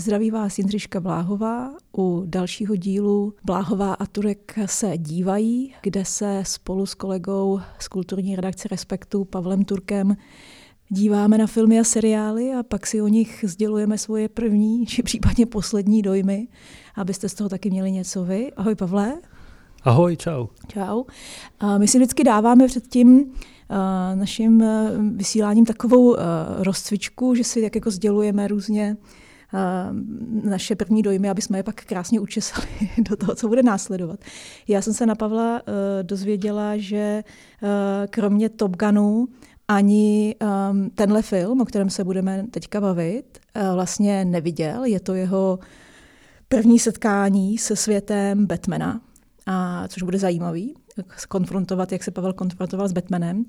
Zdraví 0.00 0.30
vás 0.30 0.58
Jindřiška 0.58 1.00
Bláhová 1.00 1.70
u 1.98 2.22
dalšího 2.26 2.76
dílu 2.76 3.34
Bláhová 3.44 3.94
a 3.94 4.06
Turek 4.06 4.58
se 4.66 4.98
dívají, 4.98 5.74
kde 5.82 6.04
se 6.04 6.42
spolu 6.46 6.86
s 6.86 6.94
kolegou 6.94 7.60
z 7.78 7.88
kulturní 7.88 8.36
redakce 8.36 8.68
Respektu 8.68 9.24
Pavlem 9.24 9.64
Turkem 9.64 10.16
díváme 10.88 11.38
na 11.38 11.46
filmy 11.46 11.80
a 11.80 11.84
seriály 11.84 12.52
a 12.52 12.62
pak 12.62 12.86
si 12.86 13.02
o 13.02 13.08
nich 13.08 13.44
sdělujeme 13.48 13.98
svoje 13.98 14.28
první 14.28 14.86
či 14.86 15.02
případně 15.02 15.46
poslední 15.46 16.02
dojmy, 16.02 16.48
abyste 16.94 17.28
z 17.28 17.34
toho 17.34 17.48
taky 17.48 17.70
měli 17.70 17.92
něco 17.92 18.24
vy. 18.24 18.52
Ahoj 18.56 18.74
Pavle. 18.74 19.14
Ahoj, 19.82 20.16
čau. 20.16 20.46
Čau. 20.68 21.04
A 21.60 21.78
my 21.78 21.88
si 21.88 21.98
vždycky 21.98 22.24
dáváme 22.24 22.66
před 22.66 22.86
tím 22.86 23.32
naším 24.14 24.62
e, 24.62 24.90
vysíláním 25.16 25.66
takovou 25.66 26.16
e, 26.16 26.20
rozcvičku, 26.58 27.34
že 27.34 27.44
si 27.44 27.62
tak 27.62 27.74
jako 27.74 27.90
sdělujeme 27.90 28.48
různě 28.48 28.96
naše 30.44 30.76
první 30.76 31.02
dojmy, 31.02 31.30
aby 31.30 31.42
jsme 31.42 31.58
je 31.58 31.62
pak 31.62 31.84
krásně 31.84 32.20
učesali 32.20 32.66
do 32.98 33.16
toho, 33.16 33.34
co 33.34 33.48
bude 33.48 33.62
následovat. 33.62 34.20
Já 34.68 34.82
jsem 34.82 34.94
se 34.94 35.06
na 35.06 35.14
Pavla 35.14 35.60
uh, 35.60 35.74
dozvěděla, 36.02 36.76
že 36.76 37.24
uh, 37.62 37.68
kromě 38.10 38.48
Top 38.48 38.76
Gunu 38.76 39.28
ani 39.68 40.34
um, 40.70 40.90
tenhle 40.90 41.22
film, 41.22 41.60
o 41.60 41.64
kterém 41.64 41.90
se 41.90 42.04
budeme 42.04 42.44
teďka 42.50 42.80
bavit, 42.80 43.38
uh, 43.56 43.74
vlastně 43.74 44.24
neviděl. 44.24 44.84
Je 44.84 45.00
to 45.00 45.14
jeho 45.14 45.58
první 46.48 46.78
setkání 46.78 47.58
se 47.58 47.76
světem 47.76 48.46
Batmana, 48.46 49.00
a, 49.46 49.88
což 49.88 50.02
bude 50.02 50.18
zajímavý 50.18 50.74
konfrontovat, 51.28 51.92
jak 51.92 52.04
se 52.04 52.10
Pavel 52.10 52.32
konfrontoval 52.32 52.88
s 52.88 52.92
Batmanem. 52.92 53.38
Uh, 53.38 53.44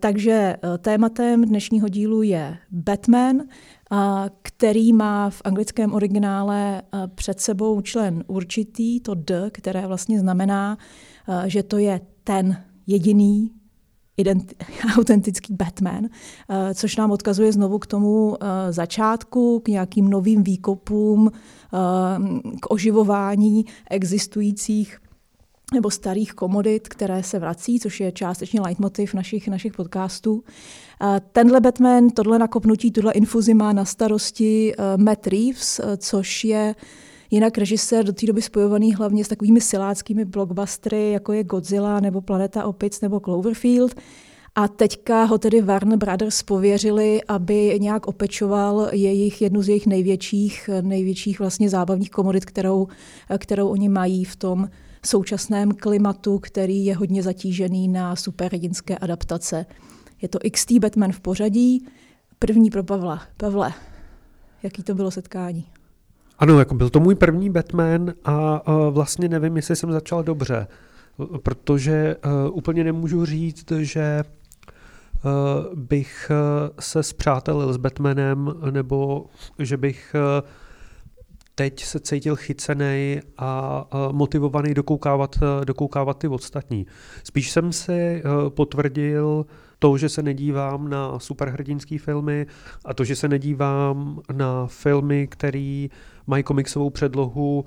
takže 0.00 0.56
uh, 0.64 0.78
tématem 0.78 1.44
dnešního 1.44 1.88
dílu 1.88 2.22
je 2.22 2.58
Batman, 2.70 3.42
který 4.42 4.92
má 4.92 5.30
v 5.30 5.42
anglickém 5.44 5.94
originále 5.94 6.82
před 7.14 7.40
sebou 7.40 7.80
člen 7.80 8.24
určitý, 8.26 9.00
to 9.00 9.14
D, 9.14 9.50
které 9.50 9.86
vlastně 9.86 10.20
znamená, 10.20 10.78
že 11.46 11.62
to 11.62 11.78
je 11.78 12.00
ten 12.24 12.56
jediný 12.86 13.50
autentický 14.96 15.54
Batman, 15.54 16.08
což 16.74 16.96
nám 16.96 17.10
odkazuje 17.10 17.52
znovu 17.52 17.78
k 17.78 17.86
tomu 17.86 18.36
začátku, 18.70 19.60
k 19.60 19.68
nějakým 19.68 20.10
novým 20.10 20.42
výkopům, 20.42 21.30
k 22.60 22.70
oživování 22.70 23.64
existujících 23.90 24.98
nebo 25.72 25.90
starých 25.90 26.32
komodit, 26.32 26.88
které 26.88 27.22
se 27.22 27.38
vrací, 27.38 27.80
což 27.80 28.00
je 28.00 28.12
částečně 28.12 28.60
leitmotiv 28.60 29.14
našich, 29.14 29.48
našich 29.48 29.72
podcastů. 29.72 30.44
Tenhle 31.32 31.60
Batman, 31.60 32.10
tohle 32.10 32.38
nakopnutí, 32.38 32.90
tuhle 32.90 33.12
infuzi 33.12 33.54
má 33.54 33.72
na 33.72 33.84
starosti 33.84 34.74
eh, 34.78 34.96
Matt 34.96 35.26
Reeves, 35.26 35.80
eh, 35.80 35.96
což 35.96 36.44
je 36.44 36.74
jinak 37.30 37.58
režisér 37.58 38.04
do 38.04 38.12
té 38.12 38.26
doby 38.26 38.42
spojovaný 38.42 38.94
hlavně 38.94 39.24
s 39.24 39.28
takovými 39.28 39.60
siláckými 39.60 40.24
blockbustery, 40.24 41.10
jako 41.10 41.32
je 41.32 41.44
Godzilla 41.44 42.00
nebo 42.00 42.20
Planeta 42.20 42.64
opic 42.64 43.00
nebo 43.00 43.20
Cloverfield. 43.20 43.94
A 44.54 44.68
teďka 44.68 45.24
ho 45.24 45.38
tedy 45.38 45.62
Warner 45.62 45.98
Brothers 45.98 46.42
pověřili, 46.42 47.20
aby 47.28 47.78
nějak 47.80 48.06
opečoval 48.06 48.88
jejich, 48.92 49.42
jednu 49.42 49.62
z 49.62 49.68
jejich 49.68 49.86
největších, 49.86 50.70
největších 50.80 51.38
vlastně 51.38 51.70
zábavních 51.70 52.10
komodit, 52.10 52.44
kterou, 52.44 52.88
kterou 53.38 53.68
oni 53.68 53.88
mají 53.88 54.24
v 54.24 54.36
tom 54.36 54.68
současném 55.06 55.72
klimatu, 55.72 56.38
který 56.38 56.84
je 56.84 56.96
hodně 56.96 57.22
zatížený 57.22 57.88
na 57.88 58.16
superhrdinské 58.16 58.98
adaptace. 58.98 59.66
Je 60.22 60.28
to 60.28 60.38
XT 60.52 60.72
Batman 60.72 61.12
v 61.12 61.20
pořadí. 61.20 61.86
První 62.38 62.70
pro 62.70 62.84
Pavla. 62.84 63.22
Pavle, 63.36 63.72
jaký 64.62 64.82
to 64.82 64.94
bylo 64.94 65.10
setkání? 65.10 65.66
Ano, 66.38 66.58
jako 66.58 66.74
byl 66.74 66.90
to 66.90 67.00
můj 67.00 67.14
první 67.14 67.50
Batman 67.50 68.14
a, 68.24 68.56
a 68.56 68.88
vlastně 68.88 69.28
nevím, 69.28 69.56
jestli 69.56 69.76
jsem 69.76 69.92
začal 69.92 70.22
dobře, 70.22 70.66
protože 71.42 72.16
uh, 72.24 72.56
úplně 72.56 72.84
nemůžu 72.84 73.24
říct, 73.24 73.72
že 73.72 74.22
uh, 75.24 75.78
bych 75.78 76.30
uh, 76.30 76.68
se 76.80 77.02
zpřátelil 77.02 77.72
s 77.72 77.76
Batmanem 77.76 78.54
nebo 78.70 79.26
že 79.58 79.76
bych 79.76 80.16
uh, 80.40 80.48
teď 81.54 81.84
se 81.84 82.00
cítil 82.00 82.36
chycený 82.36 83.20
a 83.38 83.84
motivovaný 84.12 84.74
dokoukávat, 84.74 85.38
dokoukávat 85.64 86.18
ty 86.18 86.28
ostatní. 86.28 86.86
Spíš 87.24 87.50
jsem 87.50 87.72
si 87.72 88.22
potvrdil 88.48 89.46
to, 89.78 89.98
že 89.98 90.08
se 90.08 90.22
nedívám 90.22 90.88
na 90.88 91.18
superhrdinské 91.18 91.98
filmy 91.98 92.46
a 92.84 92.94
to, 92.94 93.04
že 93.04 93.16
se 93.16 93.28
nedívám 93.28 94.20
na 94.32 94.66
filmy, 94.66 95.26
které 95.26 95.86
mají 96.26 96.42
komiksovou 96.42 96.90
předlohu, 96.90 97.64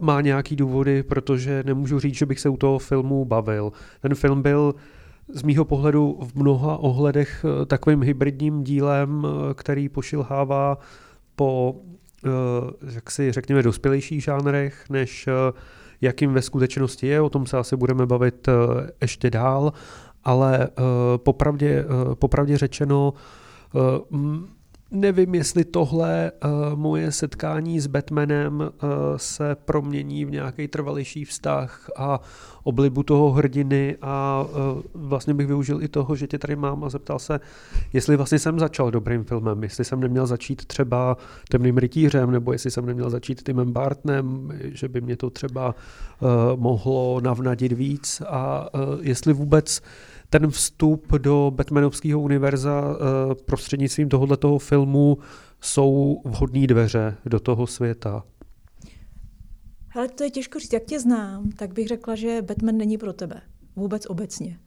má 0.00 0.20
nějaký 0.20 0.56
důvody, 0.56 1.02
protože 1.02 1.62
nemůžu 1.66 1.98
říct, 1.98 2.14
že 2.14 2.26
bych 2.26 2.40
se 2.40 2.48
u 2.48 2.56
toho 2.56 2.78
filmu 2.78 3.24
bavil. 3.24 3.72
Ten 4.00 4.14
film 4.14 4.42
byl 4.42 4.74
z 5.28 5.42
mýho 5.42 5.64
pohledu 5.64 6.18
v 6.20 6.34
mnoha 6.34 6.76
ohledech 6.76 7.44
takovým 7.66 8.02
hybridním 8.02 8.64
dílem, 8.64 9.26
který 9.54 9.88
pošilhává 9.88 10.78
po 11.36 11.76
jak 12.94 13.10
si 13.10 13.32
řekněme, 13.32 13.62
dospělejších 13.62 14.24
žánrech, 14.24 14.84
než 14.90 15.28
eh, 15.28 15.32
jakým 16.00 16.32
ve 16.32 16.42
skutečnosti 16.42 17.06
je, 17.06 17.20
o 17.20 17.30
tom 17.30 17.46
se 17.46 17.58
asi 17.58 17.76
budeme 17.76 18.06
bavit 18.06 18.48
eh, 18.48 18.52
ještě 19.00 19.30
dál, 19.30 19.72
ale 20.24 20.68
popravdě, 21.16 21.84
popravdě 22.14 22.58
řečeno, 22.58 23.14
Nevím, 24.94 25.34
jestli 25.34 25.64
tohle 25.64 26.32
uh, 26.44 26.78
moje 26.78 27.12
setkání 27.12 27.80
s 27.80 27.86
Batmanem 27.86 28.60
uh, 28.60 28.68
se 29.16 29.56
promění 29.64 30.24
v 30.24 30.30
nějaký 30.30 30.68
trvalější 30.68 31.24
vztah 31.24 31.90
a 31.96 32.20
oblibu 32.62 33.02
toho 33.02 33.30
hrdiny 33.30 33.96
a 34.02 34.44
uh, 34.44 34.82
vlastně 34.94 35.34
bych 35.34 35.46
využil 35.46 35.82
i 35.82 35.88
toho, 35.88 36.16
že 36.16 36.26
tě 36.26 36.38
tady 36.38 36.56
mám 36.56 36.84
a 36.84 36.88
zeptal 36.88 37.18
se, 37.18 37.40
jestli 37.92 38.16
vlastně 38.16 38.38
jsem 38.38 38.58
začal 38.58 38.90
dobrým 38.90 39.24
filmem, 39.24 39.62
jestli 39.62 39.84
jsem 39.84 40.00
neměl 40.00 40.26
začít 40.26 40.64
třeba 40.64 41.16
Temným 41.48 41.78
rytířem, 41.78 42.30
nebo 42.30 42.52
jestli 42.52 42.70
jsem 42.70 42.86
neměl 42.86 43.10
začít 43.10 43.42
Timem 43.42 43.72
Bartnem, 43.72 44.52
že 44.62 44.88
by 44.88 45.00
mě 45.00 45.16
to 45.16 45.30
třeba 45.30 45.74
uh, 46.20 46.28
mohlo 46.60 47.20
navnadit 47.20 47.72
víc 47.72 48.22
a 48.28 48.68
uh, 48.74 48.80
jestli 49.00 49.32
vůbec 49.32 49.82
ten 50.32 50.50
vstup 50.50 51.12
do 51.12 51.52
Batmanovského 51.54 52.20
univerza 52.20 52.82
eh, 52.82 53.34
prostřednictvím 53.34 54.08
tohoto 54.08 54.58
filmu 54.58 55.18
jsou 55.60 56.22
vhodné 56.24 56.66
dveře 56.66 57.16
do 57.26 57.40
toho 57.40 57.66
světa? 57.66 58.24
Ale 59.94 60.08
to 60.08 60.24
je 60.24 60.30
těžko 60.30 60.58
říct. 60.58 60.72
Jak 60.72 60.84
tě 60.84 61.00
znám, 61.00 61.50
tak 61.50 61.72
bych 61.72 61.88
řekla, 61.88 62.14
že 62.14 62.42
Batman 62.42 62.76
není 62.76 62.98
pro 62.98 63.12
tebe. 63.12 63.40
Vůbec 63.76 64.06
obecně. 64.06 64.58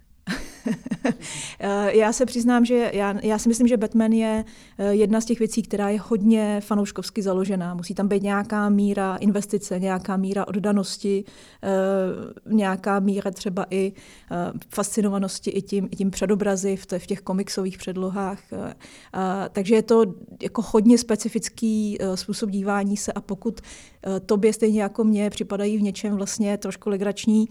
Eh, 1.60 1.98
já 1.98 2.14
se 2.14 2.26
přiznám, 2.26 2.66
že 2.66 2.92
já, 2.94 3.16
já 3.24 3.38
si 3.38 3.50
myslím, 3.50 3.68
že 3.68 3.78
Batman 3.78 4.12
je 4.12 4.46
eh, 4.78 4.94
jedna 4.94 5.22
z 5.22 5.26
těch 5.26 5.40
věcí, 5.40 5.62
která 5.62 5.90
je 5.90 6.00
hodně 6.04 6.62
fanouškovsky 6.62 7.22
založená. 7.22 7.74
Musí 7.74 7.94
tam 7.94 8.08
být 8.08 8.24
nějaká 8.24 8.70
míra 8.70 9.16
investice, 9.16 9.80
nějaká 9.80 10.18
míra 10.18 10.48
oddanosti, 10.48 11.24
eh, 11.64 11.70
nějaká 12.46 13.00
míra 13.00 13.32
třeba 13.32 13.66
i 13.70 13.94
fascinovanosti 14.70 15.50
i 15.50 15.62
tím, 15.62 15.88
i 15.92 15.96
tím 15.96 16.12
předobrazy 16.12 16.76
v, 16.76 16.86
těch 17.06 17.22
komiksových 17.22 17.78
předlohách. 17.78 18.40
Takže 19.52 19.76
je 19.76 19.82
to 19.82 20.04
jako 20.42 20.62
hodně 20.66 20.98
specifický 20.98 21.98
způsob 22.16 22.50
dívání 22.50 22.98
se 22.98 23.12
a 23.12 23.22
pokud 23.22 23.62
tobě 24.26 24.54
stejně 24.54 24.82
jako 24.82 25.04
mě 25.04 25.30
připadají 25.30 25.78
v 25.78 25.82
něčem 25.82 26.16
vlastně 26.16 26.58
trošku 26.58 26.90
legrační, 26.90 27.48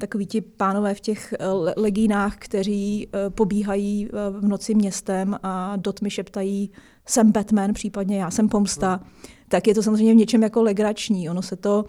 takový 0.00 0.26
ti 0.26 0.40
pánové 0.40 0.94
v 0.94 1.00
těch 1.00 1.32
eh, 1.32 1.46
legínách, 1.76 2.36
kteří 2.38 3.08
eh, 3.12 3.30
pobíhají 3.30 4.08
eh, 4.08 4.40
v 4.40 4.48
noci 4.48 4.74
městem 4.74 5.36
a 5.42 5.76
dot 5.76 6.02
mi 6.02 6.10
šeptají 6.10 6.70
jsem 7.06 7.32
Batman, 7.32 7.74
případně 7.74 8.18
já 8.18 8.30
jsem 8.30 8.48
pomsta, 8.48 9.00
tak 9.48 9.66
je 9.66 9.74
to 9.74 9.82
samozřejmě 9.82 10.12
v 10.12 10.16
něčem 10.16 10.42
jako 10.42 10.62
legrační. 10.62 11.30
Ono 11.30 11.42
se 11.42 11.56
to 11.56 11.84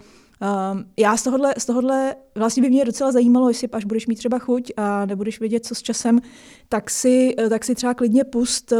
Um, 0.72 0.84
já 0.98 1.16
z 1.16 1.22
tohohle, 1.22 1.54
z 1.58 1.66
tohohle 1.66 2.14
vlastně 2.34 2.62
by 2.62 2.70
mě 2.70 2.84
docela 2.84 3.12
zajímalo, 3.12 3.48
jestli 3.48 3.68
až 3.68 3.84
budeš 3.84 4.06
mít 4.06 4.16
třeba 4.16 4.38
chuť 4.38 4.72
a 4.76 5.06
nebudeš 5.06 5.40
vědět, 5.40 5.66
co 5.66 5.74
s 5.74 5.82
časem, 5.82 6.20
tak 6.68 6.90
si, 6.90 7.34
tak 7.50 7.64
si 7.64 7.74
třeba 7.74 7.94
klidně 7.94 8.24
pust 8.24 8.72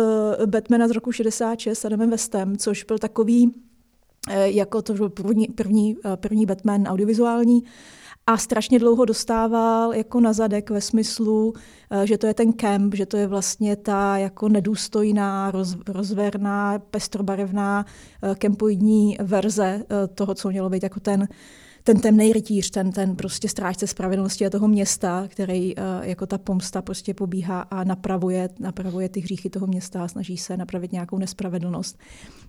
Batmana 0.47 0.89
z 0.89 0.91
roku 0.91 1.13
66 1.13 1.79
s 1.79 1.85
Adamem 1.85 2.11
Westem, 2.11 2.57
což 2.57 2.85
byl 2.85 2.99
takový, 2.99 3.55
jako 4.45 4.83
to 4.83 4.95
byl 4.95 5.09
první, 5.09 5.47
první, 5.47 5.97
první 6.17 6.47
Batman 6.47 6.87
audiovizuální, 6.87 7.63
a 8.27 8.37
strašně 8.37 8.79
dlouho 8.79 9.05
dostával 9.05 9.95
jako 9.95 10.21
na 10.21 10.33
zadek 10.33 10.71
ve 10.71 10.81
smyslu, 10.81 11.53
eh, 11.91 12.07
že 12.07 12.19
to 12.19 12.27
je 12.27 12.35
ten 12.35 12.53
kemp, 12.53 12.95
že 12.95 13.07
to 13.07 13.17
je 13.17 13.27
vlastně 13.27 13.77
ta 13.77 14.19
jako 14.19 14.49
nedůstojná, 14.49 15.51
roz, 15.51 15.77
rozverná, 15.89 16.79
pestrobarevná 16.79 17.87
eh, 18.23 18.35
kempoidní 18.35 19.17
verze 19.21 19.65
eh, 19.65 20.07
toho, 20.07 20.35
co 20.35 20.49
mělo 20.49 20.71
být 20.71 20.83
jako 20.83 21.01
ten 21.01 21.29
ten 21.85 22.01
temný 22.01 22.33
rytíř, 22.33 22.71
ten, 22.71 22.93
ten 22.93 23.17
prostě 23.17 23.49
strážce 23.49 23.87
spravedlnosti 23.87 24.47
a 24.47 24.51
toho 24.51 24.69
města, 24.69 25.25
který 25.29 25.75
jako 26.03 26.27
ta 26.27 26.39
pomsta 26.39 26.83
prostě 26.83 27.15
pobíhá 27.15 27.61
a 27.61 27.85
napravuje, 27.85 28.49
napravuje 28.59 29.09
ty 29.09 29.21
hříchy 29.21 29.51
toho 29.51 29.67
města 29.67 30.05
a 30.05 30.09
snaží 30.09 30.37
se 30.37 30.57
napravit 30.57 30.93
nějakou 30.93 31.19
nespravedlnost. 31.19 31.99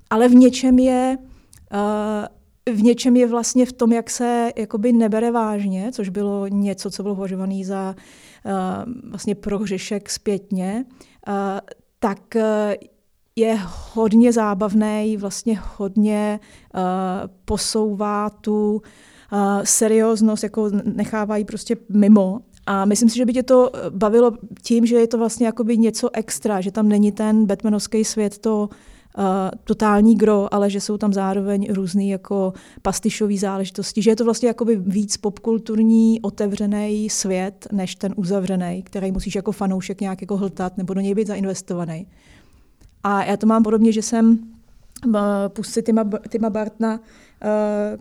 Ale 0.09 0.29
v 0.29 0.35
něčem 0.35 0.79
je 0.79 1.17
uh, 1.17 1.79
v 2.71 2.83
něčem 2.83 3.15
je 3.15 3.27
vlastně 3.27 3.65
v 3.65 3.73
tom, 3.73 3.91
jak 3.91 4.09
se 4.09 4.51
jakoby 4.55 4.91
nebere 4.91 5.31
vážně, 5.31 5.91
což 5.91 6.09
bylo 6.09 6.47
něco, 6.47 6.91
co 6.91 7.03
bylo 7.03 7.15
považované 7.15 7.65
za 7.65 7.95
uh, 8.45 8.51
vlastně 9.09 9.35
prohřešek 9.35 10.09
zpětně, 10.09 10.85
uh, 11.27 11.33
tak 11.99 12.19
uh, 12.35 12.41
je 13.35 13.59
hodně 13.93 14.33
zábavný, 14.33 15.17
vlastně 15.17 15.59
hodně 15.77 16.39
uh, 16.75 16.81
posouvá 17.45 18.29
tu 18.29 18.73
uh, 18.73 19.39
serióznost, 19.63 20.43
jako 20.43 20.69
nechávají 20.83 21.45
prostě 21.45 21.77
mimo. 21.89 22.39
A 22.65 22.85
myslím 22.85 23.09
si, 23.09 23.17
že 23.17 23.25
by 23.25 23.33
tě 23.33 23.43
to 23.43 23.71
bavilo 23.89 24.31
tím, 24.61 24.85
že 24.85 24.95
je 24.95 25.07
to 25.07 25.17
vlastně 25.17 25.45
jakoby 25.45 25.77
něco 25.77 26.09
extra, 26.13 26.61
že 26.61 26.71
tam 26.71 26.89
není 26.89 27.11
ten 27.11 27.45
Batmanovský 27.45 28.05
svět, 28.05 28.37
to 28.37 28.57
uh, 28.71 28.77
totální 29.63 30.15
gro, 30.15 30.53
ale 30.53 30.69
že 30.69 30.81
jsou 30.81 30.97
tam 30.97 31.13
zároveň 31.13 31.73
různé 31.73 32.05
jako 32.05 32.53
pastišové 32.81 33.37
záležitosti, 33.37 34.01
že 34.01 34.11
je 34.11 34.15
to 34.15 34.23
vlastně 34.25 34.47
jakoby 34.47 34.75
víc 34.75 35.17
popkulturní, 35.17 36.21
otevřený 36.21 37.09
svět, 37.09 37.67
než 37.71 37.95
ten 37.95 38.13
uzavřený, 38.17 38.83
který 38.83 39.11
musíš 39.11 39.35
jako 39.35 39.51
fanoušek 39.51 40.01
nějak 40.01 40.21
jako 40.21 40.37
hltat 40.37 40.77
nebo 40.77 40.93
do 40.93 41.01
něj 41.01 41.15
být 41.15 41.27
zainvestovaný. 41.27 42.07
A 43.03 43.23
já 43.23 43.37
to 43.37 43.47
mám 43.47 43.63
podobně, 43.63 43.91
že 43.91 44.01
jsem 44.01 44.39
uh, 45.05 45.13
pustit 45.47 45.81
Tima, 45.81 46.09
Tima 46.29 46.49
Bartna, 46.49 46.93
uh, 46.93 46.99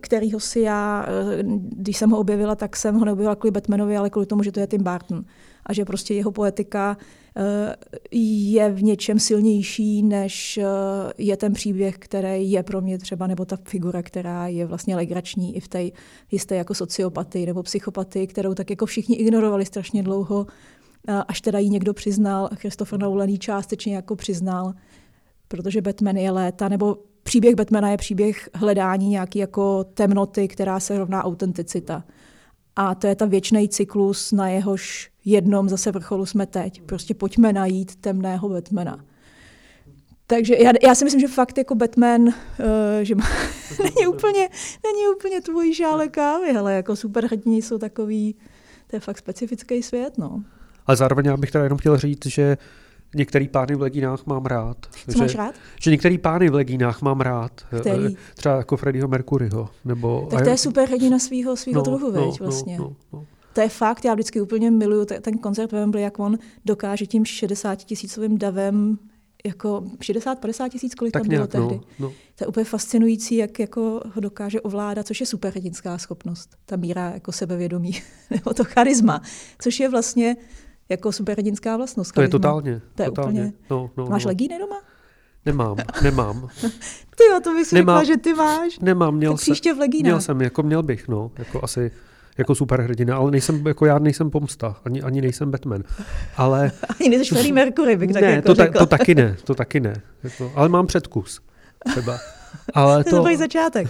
kterýho 0.01 0.39
si 0.39 0.59
já, 0.59 1.05
uh, 1.43 1.59
když 1.71 1.97
jsem 1.97 2.09
ho 2.09 2.17
objevila, 2.17 2.55
tak 2.55 2.75
jsem 2.75 2.95
ho 2.95 3.05
neobjevila 3.05 3.35
kvůli 3.35 3.51
Batmanovi, 3.51 3.97
ale 3.97 4.09
kvůli 4.09 4.25
tomu, 4.25 4.43
že 4.43 4.51
to 4.51 4.59
je 4.59 4.67
Tim 4.67 4.83
Barton. 4.83 5.25
A 5.65 5.73
že 5.73 5.85
prostě 5.85 6.13
jeho 6.13 6.31
poetika 6.31 6.97
je 8.11 8.71
v 8.71 8.83
něčem 8.83 9.19
silnější, 9.19 10.03
než 10.03 10.59
je 11.17 11.37
ten 11.37 11.53
příběh, 11.53 11.97
který 11.97 12.51
je 12.51 12.63
pro 12.63 12.81
mě 12.81 12.97
třeba, 12.97 13.27
nebo 13.27 13.45
ta 13.45 13.57
figura, 13.63 14.03
která 14.03 14.47
je 14.47 14.65
vlastně 14.65 14.95
legrační 14.95 15.55
i 15.55 15.59
v 15.59 15.67
té 15.67 15.89
jisté 16.31 16.55
jako 16.55 16.73
sociopatii 16.73 17.45
nebo 17.45 17.63
psychopatii, 17.63 18.27
kterou 18.27 18.53
tak 18.53 18.69
jako 18.69 18.85
všichni 18.85 19.15
ignorovali 19.15 19.65
strašně 19.65 20.03
dlouho, 20.03 20.45
až 21.27 21.41
teda 21.41 21.59
jí 21.59 21.69
někdo 21.69 21.93
přiznal, 21.93 22.49
Christopher 22.55 22.99
Nolan 22.99 23.29
jí 23.29 23.39
částečně 23.39 23.95
jako 23.95 24.15
přiznal, 24.15 24.73
protože 25.47 25.81
Batman 25.81 26.17
je 26.17 26.31
léta, 26.31 26.69
nebo 26.69 26.97
příběh 27.23 27.55
Batmana 27.55 27.91
je 27.91 27.97
příběh 27.97 28.49
hledání 28.53 29.09
nějaký 29.09 29.39
jako 29.39 29.83
temnoty, 29.83 30.47
která 30.47 30.79
se 30.79 30.97
rovná 30.97 31.23
autenticita. 31.23 32.03
A 32.75 32.95
to 32.95 33.07
je 33.07 33.15
ta 33.15 33.25
věčný 33.25 33.69
cyklus, 33.69 34.31
na 34.31 34.49
jehož 34.49 35.11
jednom 35.25 35.69
zase 35.69 35.91
vrcholu 35.91 36.25
jsme 36.25 36.45
teď. 36.45 36.81
Prostě 36.81 37.13
pojďme 37.13 37.53
najít 37.53 37.95
temného 37.95 38.49
Batmana. 38.49 39.05
Takže 40.27 40.55
já, 40.59 40.71
já 40.83 40.95
si 40.95 41.03
myslím, 41.03 41.21
že 41.21 41.27
fakt 41.27 41.57
jako 41.57 41.75
Batman, 41.75 42.21
uh, 42.21 42.33
že 43.01 43.15
má, 43.15 43.25
není, 43.83 44.07
úplně, 44.07 44.49
není 44.83 45.15
úplně 45.15 45.41
tvůj 45.41 45.73
žálek 45.73 46.11
kávy, 46.11 46.51
ale 46.51 46.73
jako 46.73 46.95
superhrdini 46.95 47.61
jsou 47.61 47.77
takový, 47.77 48.35
to 48.87 48.95
je 48.95 48.99
fakt 48.99 49.17
specifický 49.17 49.83
svět, 49.83 50.17
no. 50.17 50.43
Ale 50.85 50.97
zároveň 50.97 51.25
já 51.25 51.37
bych 51.37 51.51
teda 51.51 51.63
jenom 51.63 51.77
chtěl 51.77 51.97
říct, 51.97 52.25
že 52.25 52.57
některý 53.15 53.47
pány 53.47 53.75
v 53.75 53.81
legínách 53.81 54.25
mám 54.25 54.45
rád. 54.45 54.77
Co 55.05 55.11
že, 55.11 55.17
máš 55.17 55.35
rád? 55.35 55.55
Že 55.81 55.91
některý 55.91 56.17
pány 56.17 56.49
v 56.49 56.53
legínách 56.53 57.01
mám 57.01 57.21
rád. 57.21 57.51
Který? 57.79 58.15
Třeba 58.35 58.55
jako 58.55 58.77
Freddieho 58.77 59.07
Mercuryho. 59.07 59.69
Nebo, 59.85 60.27
tak 60.31 60.43
to 60.43 60.49
je 60.49 60.57
super 60.57 60.89
hrdina 60.89 61.19
svého 61.19 61.55
svýho 61.55 61.77
no, 61.77 61.83
druhu, 61.83 62.11
no, 62.11 62.25
veď, 62.25 62.39
no, 62.39 62.45
vlastně. 62.45 62.77
No, 62.77 62.83
no, 62.83 62.95
no. 63.13 63.25
To 63.53 63.61
je 63.61 63.69
fakt, 63.69 64.05
já 64.05 64.13
vždycky 64.13 64.41
úplně 64.41 64.71
miluju 64.71 65.05
ten 65.05 65.37
koncert 65.37 65.71
ve 65.71 65.79
Wembley, 65.79 66.03
jak 66.03 66.19
on 66.19 66.37
dokáže 66.65 67.05
tím 67.05 67.25
60 67.25 67.75
tisícovým 67.75 68.37
davem 68.37 68.97
jako 69.45 69.83
60-50 69.99 70.69
tisíc, 70.69 70.95
kolik 70.95 71.13
tak 71.13 71.21
tam 71.21 71.29
nějak, 71.29 71.49
bylo 71.49 71.69
tehdy. 71.69 71.85
No, 71.99 72.07
no. 72.07 72.13
To 72.35 72.43
je 72.43 72.47
úplně 72.47 72.63
fascinující, 72.63 73.35
jak 73.35 73.59
jako 73.59 74.01
ho 74.15 74.21
dokáže 74.21 74.61
ovládat, 74.61 75.07
což 75.07 75.19
je 75.19 75.25
superhrdinská 75.25 75.97
schopnost. 75.97 76.49
Ta 76.65 76.75
míra 76.75 77.09
jako 77.09 77.31
sebevědomí, 77.31 78.01
nebo 78.29 78.53
to 78.53 78.63
charisma, 78.63 79.21
což 79.59 79.79
je 79.79 79.89
vlastně 79.89 80.35
jako 80.89 81.11
superhrdinská 81.11 81.77
vlastnost. 81.77 82.13
To 82.13 82.21
je 82.21 82.27
totálně. 82.27 82.81
To 82.95 83.03
je 83.03 83.09
totálně. 83.09 83.41
úplně... 83.41 83.53
No, 83.69 83.89
no, 83.97 84.05
Máš 84.05 84.25
no. 84.25 84.29
legíny 84.29 84.59
doma? 84.59 84.81
Nemám, 85.45 85.77
nemám. 86.03 86.47
ty 87.17 87.23
jo, 87.31 87.39
to 87.43 87.53
bych 87.53 87.67
si 87.67 87.75
řekla, 87.75 88.03
že 88.03 88.17
ty 88.17 88.33
máš. 88.33 88.79
Nemám, 88.79 89.15
měl 89.15 89.31
tak 89.31 89.41
příště 89.41 89.73
v 89.73 89.77
legínách. 89.77 90.11
Měl 90.11 90.21
jsem, 90.21 90.41
jako 90.41 90.63
měl 90.63 90.83
bych, 90.83 91.07
no, 91.07 91.31
jako 91.37 91.63
asi 91.63 91.91
jako 92.37 92.55
superhrdina, 92.55 93.17
ale 93.17 93.31
nejsem, 93.31 93.67
jako 93.67 93.85
já 93.85 93.99
nejsem 93.99 94.29
pomsta, 94.29 94.75
ani, 94.85 95.01
ani 95.01 95.21
nejsem 95.21 95.51
Batman. 95.51 95.83
Ale... 96.37 96.71
ani 96.99 97.09
nejsem 97.09 97.35
Freddie 97.35 97.53
Mercury, 97.53 97.95
bych 97.97 98.09
ne, 98.09 98.21
tak 98.21 98.29
jako 98.29 98.47
to, 98.47 98.55
ta, 98.55 98.67
to 98.67 98.85
taky 98.85 99.15
ne, 99.15 99.35
to 99.43 99.55
taky 99.55 99.79
ne. 99.79 99.93
Jako, 100.23 100.51
ale 100.55 100.69
mám 100.69 100.87
předkus 100.87 101.41
třeba. 101.91 102.17
Ale 102.73 103.03
to, 103.03 103.21
to, 103.23 103.29
je 103.29 103.37
začátek. 103.37 103.87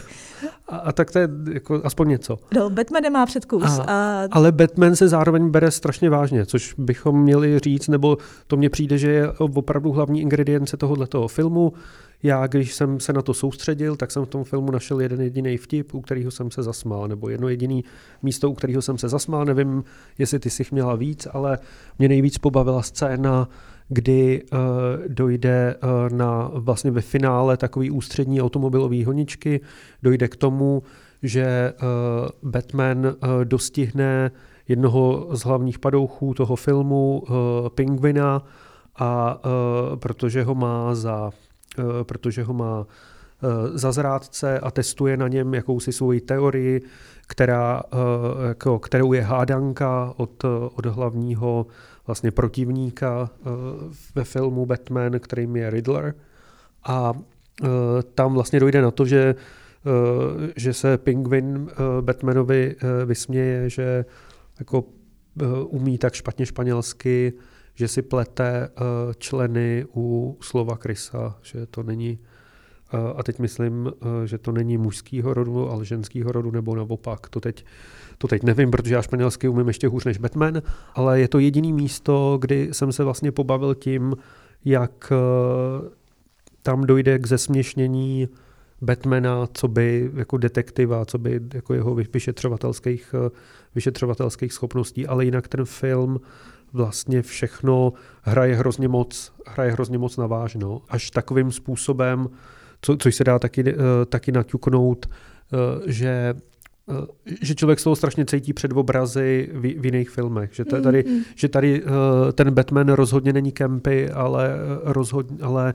A, 0.68 0.78
a 0.78 0.92
tak 0.92 1.12
to 1.12 1.20
je 1.20 1.30
jako 1.54 1.82
aspoň 1.84 2.10
něco. 2.10 2.40
No, 2.56 2.70
Batman 2.70 3.04
nemá 3.04 3.26
předkus. 3.26 3.64
A, 3.64 3.84
a... 3.84 4.28
Ale 4.32 4.52
Batman 4.52 4.96
se 4.96 5.08
zároveň 5.08 5.50
bere 5.50 5.72
strašně 5.72 6.10
vážně, 6.10 6.46
což 6.46 6.74
bychom 6.78 7.22
měli 7.22 7.60
říct, 7.60 7.88
nebo 7.88 8.18
to 8.48 8.58
mně 8.58 8.70
přijde, 8.70 8.98
že 8.98 9.12
je 9.12 9.32
opravdu 9.32 9.92
hlavní 9.92 10.22
ingredience 10.22 10.78
tohoto 10.78 11.28
filmu. 11.28 11.74
Já, 12.24 12.48
když 12.48 12.74
jsem 12.74 13.00
se 13.00 13.14
na 13.14 13.22
to 13.22 13.34
soustředil, 13.34 13.96
tak 13.96 14.12
jsem 14.12 14.26
v 14.26 14.30
tom 14.30 14.44
filmu 14.44 14.72
našel 14.72 15.02
jeden 15.02 15.22
jediný 15.22 15.58
vtip, 15.58 15.94
u 15.94 16.02
kterého 16.02 16.32
jsem 16.32 16.52
se 16.52 16.64
zasmál, 16.64 17.08
nebo 17.08 17.30
jedno 17.30 17.50
jediné 17.50 17.82
místo, 18.22 18.50
u 18.50 18.54
kterého 18.54 18.82
jsem 18.82 18.98
se 18.98 19.10
zasmál. 19.10 19.46
Nevím, 19.46 19.84
jestli 20.18 20.40
ty 20.40 20.50
si 20.50 20.64
měla 20.72 20.96
víc, 20.96 21.28
ale 21.34 21.60
mě 22.00 22.08
nejvíc 22.08 22.38
pobavila 22.38 22.82
scéna, 22.82 23.50
kdy 23.88 24.44
uh, 24.44 24.60
dojde 25.08 25.76
uh, 25.84 26.18
na 26.18 26.52
vlastně 26.54 26.92
ve 26.92 27.02
finále 27.02 27.58
takový 27.58 27.92
ústřední 27.92 28.42
automobilové 28.42 29.06
honičky, 29.06 29.62
dojde 30.04 30.28
k 30.28 30.36
tomu, 30.36 30.84
že 31.24 31.74
uh, 31.74 32.52
Batman 32.52 33.06
uh, 33.06 33.14
dostihne 33.44 34.32
jednoho 34.68 35.28
z 35.32 35.42
hlavních 35.42 35.80
padouchů 35.80 36.34
toho 36.34 36.56
filmu, 36.56 37.24
uh, 37.30 37.36
Pingvina, 37.70 38.44
a 38.96 39.40
uh, 39.46 39.96
protože 40.00 40.44
ho 40.44 40.56
má 40.56 40.96
za 40.96 41.32
protože 42.04 42.44
ho 42.44 42.54
má 42.54 42.88
za 43.74 43.92
zrádce 43.92 44.60
a 44.60 44.72
testuje 44.72 45.18
na 45.18 45.28
něm 45.28 45.54
jakousi 45.54 45.92
svoji 45.92 46.22
teorii, 46.22 46.82
která, 47.28 47.82
jako, 48.48 48.80
kterou 48.80 49.14
je 49.14 49.22
hádanka 49.22 50.14
od, 50.18 50.44
od 50.76 50.86
hlavního 50.86 51.66
vlastně 52.08 52.32
protivníka 52.32 53.30
ve 54.16 54.24
filmu 54.24 54.66
Batman, 54.66 55.20
kterým 55.20 55.56
je 55.56 55.70
Riddler. 55.70 56.16
A 56.84 57.14
tam 58.16 58.34
vlastně 58.34 58.60
dojde 58.60 58.82
na 58.82 58.92
to, 58.92 59.06
že, 59.06 59.36
že 60.56 60.74
se 60.74 60.98
Penguin 60.98 61.70
Batmanovi 62.02 62.76
vysměje, 63.06 63.70
že 63.70 64.06
jako 64.60 64.84
umí 65.66 65.98
tak 65.98 66.14
špatně 66.14 66.46
španělsky, 66.46 67.34
že 67.76 67.88
si 67.88 68.02
plete 68.02 68.70
členy 69.18 69.86
u 69.96 70.38
slova 70.42 70.78
Krysa, 70.78 71.38
že 71.42 71.66
to 71.66 71.84
není 71.84 72.20
a 73.16 73.24
teď 73.24 73.40
myslím, 73.40 73.92
že 74.26 74.38
to 74.38 74.52
není 74.52 74.78
mužskýho 74.78 75.34
rodu, 75.34 75.70
ale 75.70 75.86
ženskýho 75.86 76.32
rodu, 76.32 76.52
nebo 76.52 76.76
naopak. 76.76 77.30
To 77.30 77.40
teď, 77.40 77.66
to 78.18 78.28
teď 78.28 78.44
nevím, 78.44 78.72
protože 78.72 78.94
já 78.94 79.02
španělsky 79.02 79.48
umím 79.48 79.68
ještě 79.68 79.88
hůř 79.88 80.06
než 80.06 80.18
Batman, 80.18 80.62
ale 80.96 81.20
je 81.20 81.28
to 81.28 81.40
jediný 81.40 81.74
místo, 81.74 82.38
kdy 82.42 82.70
jsem 82.72 82.92
se 82.92 83.04
vlastně 83.04 83.32
pobavil 83.32 83.76
tím, 83.76 84.16
jak 84.66 85.14
tam 86.62 86.82
dojde 86.82 87.20
k 87.20 87.28
zesměšnění 87.28 88.30
Batmana, 88.82 89.48
co 89.54 89.68
by 89.68 90.12
jako 90.16 90.38
detektiva, 90.38 91.06
co 91.06 91.18
by 91.18 91.40
jako 91.54 91.74
jeho 91.74 91.96
vyšetřovatelských, 91.96 93.16
vyšetřovatelských 93.76 94.54
schopností, 94.54 95.08
ale 95.08 95.26
jinak 95.26 95.48
ten 95.48 95.66
film 95.66 96.20
vlastně 96.74 97.22
všechno 97.22 97.94
hraje 98.22 98.56
hrozně 98.56 98.88
moc, 98.88 99.34
hraje 99.48 99.72
hrozně 99.72 99.98
moc 99.98 100.18
na 100.18 100.28
vážno. 100.28 100.82
Až 100.90 101.10
takovým 101.10 101.52
způsobem, 101.52 102.30
co, 102.82 102.98
což 102.98 103.16
se 103.16 103.24
dá 103.24 103.40
taky, 103.40 103.64
uh, 103.64 103.80
taky 104.10 104.32
naťuknout, 104.32 105.06
uh, 105.06 105.60
že 105.86 106.34
uh, 106.86 107.06
že 107.42 107.56
člověk 107.56 107.80
z 107.80 107.84
toho 107.84 107.96
strašně 107.96 108.26
cítí 108.26 108.54
před 108.54 108.72
obrazy 108.72 109.50
v, 109.54 109.62
v 109.62 109.86
jiných 109.86 110.10
filmech. 110.10 110.54
Že 110.54 110.66
tady, 110.66 111.04
mm, 111.08 111.14
mm. 111.14 111.22
že 111.36 111.50
tady 111.50 111.84
uh, 111.84 111.90
ten 112.34 112.52
Batman 112.52 112.90
rozhodně 112.90 113.34
není 113.34 113.52
kempy, 113.52 114.10
ale, 114.10 114.56
rozhodně, 114.84 115.38
ale 115.42 115.74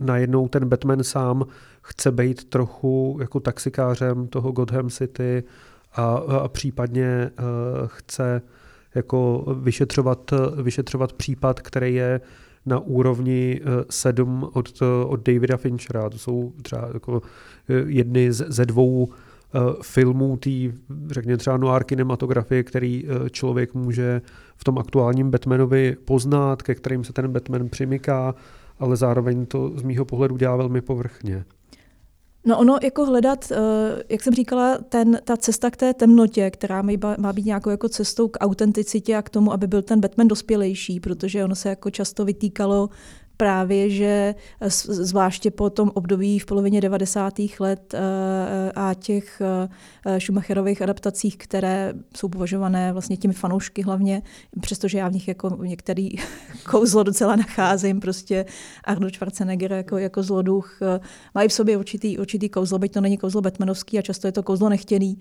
najednou 0.00 0.48
ten 0.48 0.68
Batman 0.68 1.04
sám 1.04 1.44
chce 1.82 2.12
být 2.12 2.44
trochu 2.44 3.16
jako 3.20 3.40
taxikářem 3.40 4.26
toho 4.26 4.52
Gotham 4.52 4.90
City 4.90 5.42
a, 5.92 6.04
a 6.04 6.48
případně 6.48 7.30
uh, 7.38 7.44
chce 7.86 8.42
jako 8.94 9.44
vyšetřovat, 9.62 10.30
vyšetřovat 10.62 11.12
případ, 11.12 11.60
který 11.60 11.94
je 11.94 12.20
na 12.66 12.78
úrovni 12.78 13.60
7 13.90 14.50
od, 14.52 14.82
od 15.06 15.26
Davida 15.26 15.56
Finchera. 15.56 16.10
To 16.10 16.18
jsou 16.18 16.52
třeba 16.62 16.88
jako 16.94 17.22
jedny 17.86 18.32
ze 18.32 18.66
dvou 18.66 19.08
filmů, 19.82 20.36
tý, 20.36 20.72
řekněme 21.10 21.36
třeba 21.36 21.56
noir 21.56 21.84
kinematografie, 21.84 22.62
který 22.62 23.04
člověk 23.30 23.74
může 23.74 24.22
v 24.56 24.64
tom 24.64 24.78
aktuálním 24.78 25.30
Batmanovi 25.30 25.96
poznat, 26.04 26.62
ke 26.62 26.74
kterým 26.74 27.04
se 27.04 27.12
ten 27.12 27.32
Batman 27.32 27.68
přimyká, 27.68 28.34
ale 28.78 28.96
zároveň 28.96 29.46
to 29.46 29.72
z 29.76 29.82
mýho 29.82 30.04
pohledu 30.04 30.36
dělá 30.36 30.56
velmi 30.56 30.80
povrchně. 30.80 31.44
No 32.48 32.58
ono 32.58 32.78
jako 32.82 33.06
hledat, 33.06 33.52
jak 34.08 34.22
jsem 34.22 34.34
říkala, 34.34 34.78
ten, 34.78 35.20
ta 35.24 35.36
cesta 35.36 35.70
k 35.70 35.76
té 35.76 35.94
temnotě, 35.94 36.50
která 36.50 36.82
má 37.18 37.32
být 37.32 37.46
nějakou 37.46 37.70
jako 37.70 37.88
cestou 37.88 38.28
k 38.28 38.38
autenticitě 38.40 39.16
a 39.16 39.22
k 39.22 39.30
tomu, 39.30 39.52
aby 39.52 39.66
byl 39.66 39.82
ten 39.82 40.00
Batman 40.00 40.28
dospělejší, 40.28 41.00
protože 41.00 41.44
ono 41.44 41.54
se 41.54 41.68
jako 41.68 41.90
často 41.90 42.24
vytýkalo 42.24 42.88
právě, 43.38 43.90
že 43.90 44.34
zvláště 44.88 45.50
po 45.50 45.70
tom 45.70 45.90
období 45.94 46.38
v 46.38 46.46
polovině 46.46 46.80
90. 46.80 47.34
let 47.60 47.94
eh, 47.94 48.72
a 48.74 48.94
těch 48.94 49.42
eh, 50.06 50.20
Schumacherových 50.20 50.82
adaptacích, 50.82 51.36
které 51.36 51.94
jsou 52.16 52.28
považované 52.28 52.92
vlastně 52.92 53.16
těmi 53.16 53.34
fanoušky 53.34 53.82
hlavně, 53.82 54.22
přestože 54.60 54.98
já 54.98 55.08
v 55.08 55.12
nich 55.12 55.28
jako 55.28 55.58
některý 55.62 56.10
kouzlo 56.70 57.02
docela 57.02 57.36
nacházím, 57.36 58.00
prostě 58.00 58.44
Arnold 58.84 59.14
Schwarzenegger 59.14 59.72
jako, 59.72 59.98
jako 59.98 60.22
zloduch 60.22 60.78
eh, 60.82 61.00
mají 61.34 61.48
v 61.48 61.52
sobě 61.52 61.76
určitý, 61.76 62.18
určitý 62.18 62.48
kouzlo, 62.48 62.78
byť 62.78 62.92
to 62.92 63.00
není 63.00 63.18
kouzlo 63.18 63.40
Batmanovský 63.40 63.98
a 63.98 64.02
často 64.02 64.28
je 64.28 64.32
to 64.32 64.42
kouzlo 64.42 64.68
nechtěný 64.68 65.18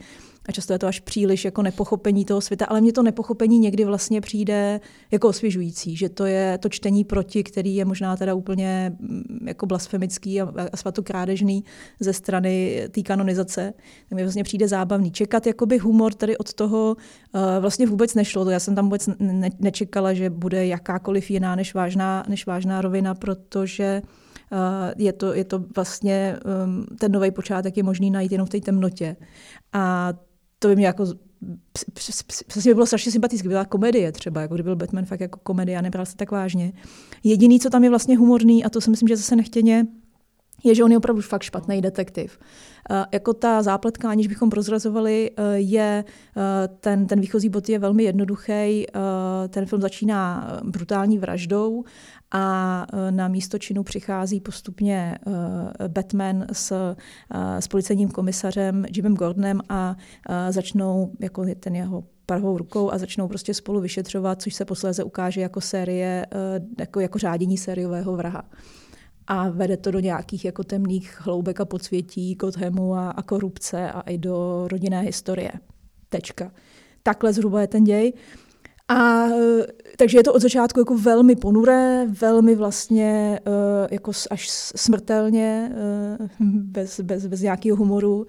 a 0.48 0.52
často 0.52 0.74
je 0.74 0.80
to 0.80 0.88
až 0.88 1.00
příliš 1.00 1.46
jako 1.46 1.62
nepochopení 1.62 2.26
toho 2.26 2.42
světa, 2.42 2.66
ale 2.66 2.82
mně 2.82 2.94
to 2.94 3.04
nepochopení 3.04 3.60
někdy 3.60 3.86
vlastně 3.86 4.22
přijde 4.22 4.80
jako 5.12 5.28
osvěžující, 5.28 5.96
že 5.96 6.10
to 6.10 6.26
je 6.26 6.58
to 6.58 6.70
čtení 6.70 7.04
proti, 7.04 7.44
který 7.44 7.76
je 7.76 7.86
možná 7.86 8.18
teda 8.18 8.34
úplně 8.34 8.96
mm, 9.00 9.48
jako 9.48 9.66
blasfemický 9.66 10.42
a, 10.42 10.54
a 10.72 10.78
svatokrádežný 10.78 11.64
ze 12.00 12.14
strany 12.14 12.84
té 12.92 13.02
kanonizace, 13.02 13.74
tak 14.10 14.16
mi 14.16 14.24
vlastně 14.24 14.44
přijde 14.44 14.68
zábavný. 14.68 15.12
Čekat 15.12 15.48
jakoby 15.48 15.78
humor 15.78 16.14
tady 16.14 16.38
od 16.38 16.54
toho 16.54 16.96
uh, 16.98 17.42
vlastně 17.60 17.88
vůbec 17.88 18.16
nešlo. 18.16 18.50
Já 18.50 18.60
jsem 18.60 18.76
tam 18.76 18.86
vůbec 18.86 19.10
ne, 19.20 19.50
nečekala, 19.60 20.14
že 20.14 20.30
bude 20.30 20.66
jakákoliv 20.68 21.32
jiná 21.32 21.56
než 21.56 21.74
vážná, 21.74 22.24
než 22.28 22.46
vážná 22.46 22.82
rovina, 22.82 23.16
protože 23.16 24.02
uh, 24.52 24.58
je 24.98 25.14
to, 25.14 25.34
je 25.34 25.44
to 25.44 25.64
vlastně, 25.76 26.38
um, 26.66 26.86
ten 27.00 27.12
nový 27.12 27.32
počátek 27.32 27.78
je 27.78 27.84
možný 27.84 28.12
najít 28.12 28.32
jenom 28.32 28.48
v 28.48 28.50
té 28.50 28.60
temnotě. 28.60 29.16
A 29.74 30.14
to 30.60 30.68
by 30.68 30.76
mě 30.76 30.86
jako 30.86 31.06
přesně 32.48 32.72
by 32.72 32.74
bylo 32.74 32.86
strašně 32.86 33.12
sympatické, 33.12 33.50
byla 33.50 33.66
komedie 33.66 34.12
třeba, 34.12 34.42
jako 34.42 34.54
kdyby 34.54 34.68
byl 34.68 34.76
Batman 34.76 35.06
fakt 35.06 35.20
jako 35.20 35.40
komedie 35.44 35.78
a 35.78 35.82
nebral 35.82 36.06
se 36.06 36.16
tak 36.16 36.32
vážně. 36.32 36.74
Jediný, 37.24 37.60
co 37.60 37.70
tam 37.70 37.84
je 37.84 37.90
vlastně 37.90 38.18
humorný, 38.18 38.64
a 38.64 38.70
to 38.70 38.82
si 38.82 38.90
myslím, 38.90 39.08
že 39.08 39.18
zase 39.18 39.36
nechtěně, 39.36 39.88
je, 40.64 40.76
že 40.76 40.84
on 40.84 40.92
je 40.92 40.98
opravdu 40.98 41.22
fakt 41.22 41.42
špatný 41.42 41.82
detektiv. 41.82 42.40
Uh, 42.90 42.98
jako 43.12 43.34
ta 43.34 43.62
zápletka, 43.64 44.10
aniž 44.10 44.28
bychom 44.28 44.50
prozrazovali, 44.50 45.32
uh, 45.32 45.46
je, 45.54 46.04
uh, 46.38 46.44
ten, 46.80 47.08
ten 47.08 47.22
výchozí 47.22 47.50
bod 47.50 47.70
je 47.70 47.80
velmi 47.80 48.04
jednoduchý. 48.04 48.86
Ten 49.50 49.66
film 49.66 49.82
začíná 49.82 50.52
brutální 50.64 51.18
vraždou 51.18 51.84
a 52.32 52.86
na 53.10 53.28
místo 53.28 53.58
činu 53.60 53.84
přichází 53.84 54.40
postupně 54.40 55.18
Batman 55.88 56.46
s, 56.52 56.96
s 57.60 57.68
policejním 57.68 58.10
komisařem 58.10 58.86
Jimem 58.96 59.16
Gordonem 59.16 59.62
a 59.70 59.96
začnou, 60.50 61.12
jako 61.20 61.46
ten 61.60 61.76
jeho 61.76 62.04
pravou 62.26 62.58
rukou 62.58 62.92
a 62.92 62.98
začnou 62.98 63.28
prostě 63.28 63.54
spolu 63.54 63.82
vyšetřovat, 63.82 64.42
což 64.42 64.54
se 64.54 64.66
posléze 64.66 65.04
ukáže 65.04 65.42
jako 65.42 65.62
série, 65.62 66.26
jako, 66.80 67.00
jako 67.00 67.20
řádění 67.20 67.58
sériového 67.58 68.16
vraha. 68.16 68.44
A 69.28 69.50
vede 69.50 69.78
to 69.78 69.92
do 69.92 70.00
nějakých 70.00 70.46
jako 70.46 70.64
temných 70.64 71.18
hloubek 71.22 71.60
a 71.60 71.66
podsvětí, 71.66 72.36
Gothemu 72.36 72.96
a, 72.96 73.10
a 73.10 73.22
korupce 73.22 73.92
a 73.92 74.02
i 74.02 74.18
do 74.18 74.68
rodinné 74.68 75.02
historie. 75.02 75.52
Tečka. 76.10 76.52
Takhle 77.04 77.34
zhruba 77.34 77.62
je 77.62 77.68
ten 77.68 77.84
děj. 77.84 78.14
A 78.90 79.26
takže 79.98 80.18
je 80.18 80.24
to 80.24 80.34
od 80.34 80.42
začátku 80.42 80.80
jako 80.80 80.98
velmi 80.98 81.36
ponuré, 81.36 82.08
velmi 82.22 82.56
vlastně 82.56 83.40
uh, 83.48 83.88
jako 83.92 84.12
až 84.32 84.50
smrtelně, 84.76 85.72
uh, 86.40 86.48
bez, 86.48 87.00
bez, 87.00 87.28
bez 87.28 87.42
nějakého 87.42 87.78
humoru 87.78 88.18
uh, 88.18 88.26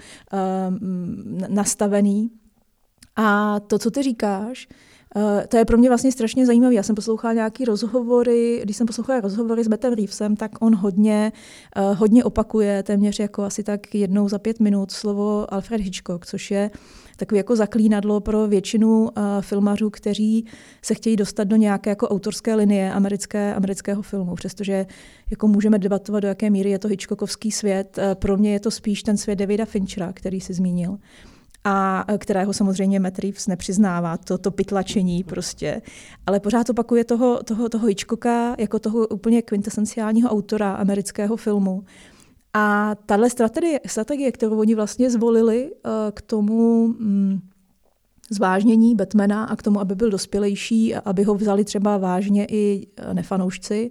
nastavený. 1.49 2.31
A 3.17 3.61
to, 3.61 3.79
co 3.79 3.91
ty 3.91 4.03
říkáš, 4.03 4.69
Uh, 5.17 5.23
to 5.49 5.57
je 5.57 5.65
pro 5.65 5.79
mě 5.79 5.89
vlastně 5.89 6.13
strašně 6.13 6.47
zajímavé. 6.47 6.75
Já 6.75 6.83
jsem 6.83 6.95
poslouchala 6.95 7.35
nějaký 7.35 7.65
rozhovory, 7.65 8.61
když 8.63 8.77
jsem 8.77 8.87
poslouchala 8.87 9.21
rozhovory 9.21 9.65
s 9.65 9.69
Bettem 9.69 9.93
Reevesem, 9.93 10.37
tak 10.37 10.51
on 10.61 10.75
hodně, 10.75 11.33
uh, 11.77 11.99
hodně 11.99 12.25
opakuje, 12.25 12.83
téměř 12.83 13.19
jako 13.19 13.43
asi 13.43 13.63
tak 13.63 13.95
jednou 13.95 14.29
za 14.29 14.39
pět 14.39 14.61
minut 14.61 14.91
slovo 14.91 15.55
Alfred 15.55 15.81
Hitchcock, 15.81 16.27
což 16.27 16.51
je 16.51 16.71
takový 17.17 17.37
jako 17.37 17.57
zaklínadlo 17.57 18.21
pro 18.21 18.47
většinu 18.47 19.03
uh, 19.03 19.09
filmařů, 19.41 19.91
kteří 19.91 20.47
se 20.83 20.95
chtějí 20.95 21.17
dostat 21.17 21.45
do 21.45 21.57
nějaké 21.57 21.91
jako 21.91 22.09
autorské 22.09 22.55
linie 22.55 22.93
americké, 22.93 23.55
amerického 23.55 24.03
filmu, 24.03 24.35
přestože 24.35 24.87
jako 25.31 25.49
můžeme 25.49 25.79
debatovat, 25.79 26.21
do 26.21 26.29
jaké 26.29 26.51
míry 26.51 26.71
je 26.71 26.79
to 26.79 26.89
Hitchcockovský 26.89 27.51
svět. 27.51 27.99
Uh, 27.99 28.15
pro 28.15 28.37
mě 28.37 28.53
je 28.53 28.61
to 28.61 28.71
spíš 28.71 29.03
ten 29.03 29.17
svět 29.17 29.37
Davida 29.37 29.65
Finchera, 29.65 30.13
který 30.13 30.41
si 30.41 30.55
zmínil 30.55 30.99
a 31.71 32.05
kterého 32.19 32.53
samozřejmě 32.53 33.01
Matt 33.01 33.19
Reeves 33.19 33.47
nepřiznává, 33.47 34.17
to, 34.17 34.39
to 34.39 34.51
pytlačení 34.51 35.25
prostě. 35.25 35.83
Ale 36.27 36.41
pořád 36.41 36.71
opakuje 36.71 37.05
toho, 37.05 37.43
toho, 37.45 37.69
toho 37.69 37.87
Hitchcocka 37.87 38.55
jako 38.59 38.79
toho 38.79 39.07
úplně 39.07 39.43
kvintesenciálního 39.43 40.31
autora 40.31 40.73
amerického 40.73 41.37
filmu. 41.37 41.85
A 42.55 42.95
tahle 43.07 43.31
strategie, 43.31 43.81
strategie, 43.87 44.33
kterou 44.33 44.61
oni 44.61 44.75
vlastně 44.75 45.11
zvolili 45.11 45.71
uh, 45.71 45.91
k 46.15 46.23
tomu 46.23 46.87
mm, 46.89 47.41
zvážnění 48.31 48.95
Batmana 48.95 49.45
a 49.45 49.57
k 49.57 49.63
tomu, 49.63 49.81
aby 49.81 49.95
byl 49.95 50.11
dospělejší 50.11 50.95
a 50.95 51.01
aby 51.05 51.23
ho 51.23 51.35
vzali 51.35 51.65
třeba 51.65 51.97
vážně 51.99 52.47
i 52.51 52.87
eh, 52.97 53.15
nefanoušci, 53.15 53.91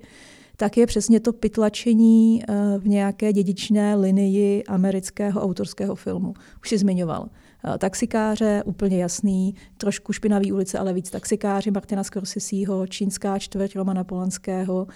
tak 0.55 0.77
je 0.77 0.87
přesně 0.87 1.19
to 1.19 1.33
pytlačení 1.33 2.43
v 2.77 2.87
nějaké 2.87 3.33
dědičné 3.33 3.95
linii 3.95 4.63
amerického 4.63 5.41
autorského 5.41 5.95
filmu. 5.95 6.33
Už 6.61 6.69
si 6.69 6.77
zmiňoval. 6.77 7.29
Uh, 7.65 7.77
taxikáře, 7.77 8.63
úplně 8.65 9.01
jasný, 9.01 9.55
trošku 9.77 10.13
špinavý 10.13 10.51
ulice, 10.51 10.79
ale 10.79 10.93
víc 10.93 11.09
taxikáři 11.09 11.71
Martina 11.71 12.03
Scorseseho, 12.03 12.87
čínská 12.87 13.39
čtvrť 13.39 13.75
Romana 13.75 14.03
Polanského, 14.03 14.87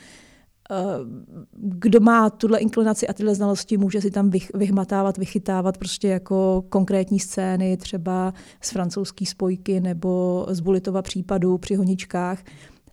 kdo 1.54 2.00
má 2.00 2.30
tuhle 2.30 2.60
inklinaci 2.60 3.08
a 3.08 3.14
tyhle 3.14 3.36
znalosti, 3.36 3.78
může 3.78 4.02
si 4.02 4.12
tam 4.12 4.32
vyhmatávat, 4.54 5.18
vychytávat 5.18 5.78
prostě 5.78 6.08
jako 6.08 6.64
konkrétní 6.70 7.20
scény, 7.20 7.78
třeba 7.78 8.34
z 8.62 8.72
francouzské 8.72 9.26
spojky 9.26 9.80
nebo 9.80 10.46
z 10.50 10.60
Bulitova 10.60 11.02
případu 11.02 11.58
při 11.58 11.76
honičkách. 11.76 12.44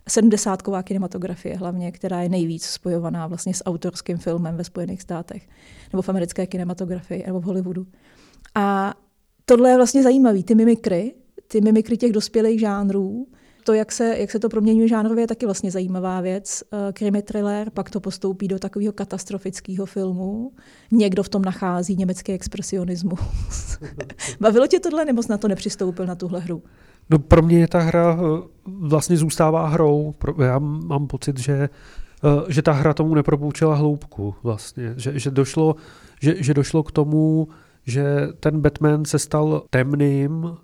Sedmdesátková 0.09 0.83
kinematografie 0.83 1.57
hlavně, 1.57 1.91
která 1.91 2.21
je 2.21 2.29
nejvíc 2.29 2.65
spojovaná 2.65 3.27
vlastně 3.27 3.53
s 3.53 3.63
autorským 3.65 4.17
filmem 4.17 4.55
ve 4.55 4.63
Spojených 4.63 5.01
státech, 5.01 5.47
nebo 5.93 6.01
v 6.01 6.09
americké 6.09 6.47
kinematografii, 6.47 7.23
nebo 7.27 7.39
v 7.39 7.43
Hollywoodu. 7.43 7.87
A 8.55 8.93
tohle 9.49 9.69
je 9.69 9.75
vlastně 9.75 10.03
zajímavé, 10.03 10.43
ty 10.43 10.55
mimikry, 10.55 11.13
ty 11.47 11.61
mimikry 11.61 11.97
těch 11.97 12.11
dospělých 12.11 12.59
žánrů, 12.59 13.27
to, 13.63 13.73
jak 13.73 13.91
se, 13.91 14.17
jak 14.17 14.31
se 14.31 14.39
to 14.39 14.49
proměňuje 14.49 14.87
žánrově, 14.87 15.23
je 15.23 15.27
taky 15.27 15.45
vlastně 15.45 15.71
zajímavá 15.71 16.21
věc. 16.21 16.63
Eh, 16.73 16.93
krimi 16.93 17.21
thriller, 17.21 17.69
pak 17.69 17.89
to 17.89 17.99
postoupí 17.99 18.47
do 18.47 18.59
takového 18.59 18.93
katastrofického 18.93 19.85
filmu. 19.85 20.51
Někdo 20.91 21.23
v 21.23 21.29
tom 21.29 21.41
nachází 21.41 21.95
německý 21.95 22.31
expresionismus. 22.31 23.79
Bavilo 24.39 24.67
tě 24.67 24.79
tohle, 24.79 25.05
nebo 25.05 25.23
jsi 25.23 25.31
na 25.31 25.37
to 25.37 25.47
nepřistoupil, 25.47 26.05
na 26.05 26.15
tuhle 26.15 26.39
hru? 26.39 26.63
No 27.09 27.19
pro 27.19 27.41
mě 27.41 27.67
ta 27.67 27.79
hra 27.79 28.17
eh, 28.19 28.47
vlastně 28.65 29.17
zůstává 29.17 29.67
hrou. 29.67 30.13
Já 30.43 30.59
mám 30.59 31.07
pocit, 31.07 31.39
že, 31.39 31.53
eh, 32.23 32.53
že 32.53 32.61
ta 32.61 32.71
hra 32.71 32.93
tomu 32.93 33.15
nepropoučila 33.15 33.75
hloubku 33.75 34.35
vlastně. 34.43 34.93
Že, 34.97 35.19
že, 35.19 35.31
došlo, 35.31 35.75
že, 36.21 36.43
že 36.43 36.53
došlo 36.53 36.83
k 36.83 36.91
tomu, 36.91 37.47
že 37.89 38.27
ten 38.39 38.61
Batman 38.61 39.05
se 39.05 39.19
stal 39.19 39.63
temným 39.69 40.57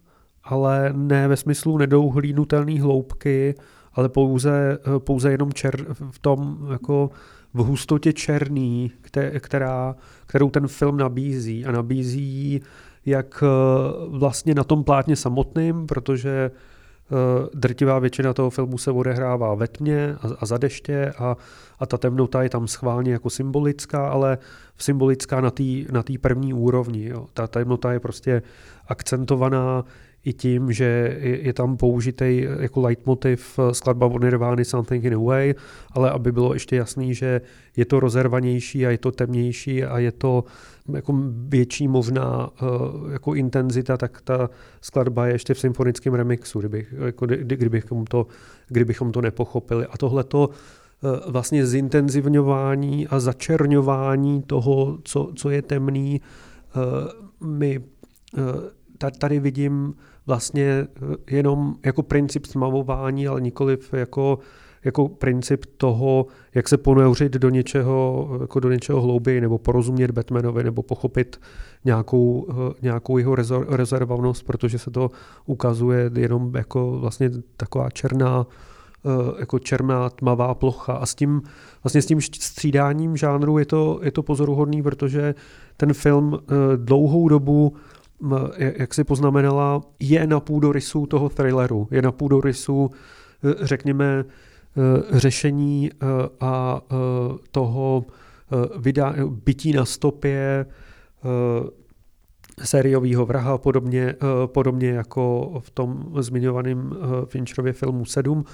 ale 0.46 0.94
ne 0.94 1.28
ve 1.28 1.38
smyslu 1.38 1.78
nedouhlínutelné 1.78 2.82
hloubky, 2.82 3.56
ale 3.94 4.10
pouze, 4.10 4.78
pouze 4.98 5.32
jenom 5.32 5.54
čer, 5.54 5.86
v 6.12 6.20
tom 6.20 6.68
jako 6.72 7.10
v 7.54 7.58
hustotě 7.58 8.14
černý, 8.14 8.92
která, 9.40 9.96
kterou 10.26 10.50
ten 10.50 10.68
film 10.68 10.98
nabízí. 10.98 11.66
A 11.66 11.72
nabízí 11.72 12.62
jak 13.06 13.44
eh, 13.44 13.48
vlastně 14.08 14.56
na 14.56 14.64
tom 14.64 14.84
plátně 14.84 15.16
samotným, 15.16 15.86
protože 15.86 16.52
drtivá 17.54 18.00
většina 18.00 18.34
toho 18.34 18.50
filmu 18.50 18.78
se 18.78 18.92
odehrává 18.92 19.54
ve 19.54 19.68
tmě 19.68 20.16
a, 20.22 20.28
a 20.40 20.46
za 20.46 20.58
deště 20.58 21.14
a, 21.18 21.38
a 21.80 21.86
ta 21.86 21.98
temnota 21.98 22.44
je 22.44 22.50
tam 22.50 22.68
schválně 22.68 23.12
jako 23.12 23.30
symbolická, 23.30 24.08
ale 24.08 24.38
symbolická 24.78 25.42
na 25.42 25.52
té 25.52 25.64
na 25.92 26.04
první 26.22 26.54
úrovni. 26.54 27.06
Jo. 27.06 27.28
Ta 27.34 27.48
temnota 27.48 27.94
je 27.94 28.00
prostě 28.00 28.42
akcentovaná 28.88 29.86
i 30.26 30.34
tím, 30.34 30.72
že 30.72 31.18
je, 31.22 31.54
tam 31.54 31.78
použitý 31.78 32.48
jako 32.60 32.82
leitmotiv 32.82 33.60
skladba 33.72 34.08
od 34.08 34.24
Nirvány 34.24 34.66
Something 34.66 35.04
in 35.04 35.14
a 35.14 35.18
Way, 35.18 35.54
ale 35.92 36.12
aby 36.12 36.32
bylo 36.32 36.54
ještě 36.54 36.76
jasný, 36.76 37.14
že 37.14 37.42
je 37.78 37.86
to 37.86 38.00
rozervanější 38.00 38.86
a 38.86 38.90
je 38.90 38.98
to 38.98 39.12
temnější 39.12 39.84
a 39.84 40.00
je 40.00 40.12
to 40.12 40.44
jako 40.94 41.14
větší 41.48 41.88
možná 41.88 42.50
uh, 42.62 43.12
jako 43.12 43.34
intenzita, 43.34 43.98
tak 43.98 44.22
ta 44.22 44.50
skladba 44.82 45.28
je 45.28 45.34
ještě 45.34 45.54
v 45.54 45.60
symfonickém 45.60 46.14
remixu, 46.14 46.60
kdybych, 46.60 46.94
jako, 47.06 47.26
kdy, 47.26 47.58
kdybychom, 47.58 48.06
to, 48.06 48.28
kdybychom 48.68 49.12
to 49.12 49.22
nepochopili. 49.22 49.86
A 49.86 49.98
tohle 49.98 50.24
to 50.24 50.50
uh, 50.50 51.32
vlastně 51.32 51.66
zintenzivňování 51.66 53.08
a 53.08 53.20
začerňování 53.20 54.44
toho, 54.44 54.98
co, 55.04 55.32
co 55.36 55.50
je 55.50 55.62
temný, 55.62 56.22
my 57.42 57.84
tady 59.20 59.40
vidím 59.40 59.94
vlastně 60.28 60.88
jenom 61.32 61.76
jako 61.86 62.04
princip 62.04 62.46
smavování, 62.46 63.28
ale 63.28 63.42
nikoliv 63.42 63.94
jako 63.94 64.40
jako 64.86 65.08
princip 65.08 65.66
toho, 65.78 66.26
jak 66.56 66.70
se 66.70 66.78
ponořit 66.78 67.34
do 67.34 67.50
něčeho, 67.50 68.30
jako 68.42 68.60
do 68.60 68.72
něčeho 68.72 69.02
hlouběji, 69.02 69.42
nebo 69.42 69.58
porozumět 69.58 70.12
Batmanovi, 70.12 70.64
nebo 70.64 70.84
pochopit 70.84 71.42
nějakou, 71.86 72.48
nějakou 72.82 73.18
jeho 73.18 73.36
rezervovnost, 73.70 74.46
protože 74.46 74.80
se 74.80 74.92
to 74.92 75.12
ukazuje 75.46 76.12
jenom 76.16 76.56
jako 76.56 77.00
vlastně 77.00 77.32
taková 77.58 77.90
černá, 77.90 78.48
eh, 79.06 79.40
jako 79.40 79.60
černá 79.60 80.10
tmavá 80.10 80.54
plocha. 80.54 80.94
A 80.94 81.06
s 81.06 81.16
tím, 81.16 81.42
vlastně 81.84 82.02
s 82.02 82.06
tím 82.06 82.22
střídáním 82.22 83.18
žánru 83.18 83.58
je 83.58 83.66
to, 83.66 84.00
je 84.04 84.12
to 84.12 84.24
pozoruhodný, 84.24 84.84
protože 84.84 85.36
ten 85.78 85.94
film 85.94 86.40
eh, 86.40 86.78
dlouhou 86.78 87.30
dobu 87.30 87.76
jak 88.58 88.94
si 88.94 89.04
poznamenala, 89.04 89.82
je 90.00 90.28
na 90.28 90.40
půdorysu 90.40 91.06
toho 91.06 91.30
thrilleru, 91.30 91.88
je 91.92 92.02
na 92.02 92.12
půdorysu, 92.12 92.90
eh, 93.44 93.54
řekněme, 93.68 94.26
Eh, 94.78 95.20
řešení 95.20 95.92
eh, 95.94 96.06
a 96.40 96.82
toho 97.52 98.06
vydá, 98.78 99.16
bytí 99.30 99.74
na 99.74 99.86
stopě 99.86 100.66
sériového 102.64 103.26
vraha, 103.26 103.58
podobně, 103.58 104.16
podobně 104.46 104.90
jako 104.90 105.54
v 105.60 105.70
tom 105.70 106.14
zmiňovaném 106.20 106.96
Fincherově 107.26 107.74
filmu 107.74 108.06
7, 108.06 108.46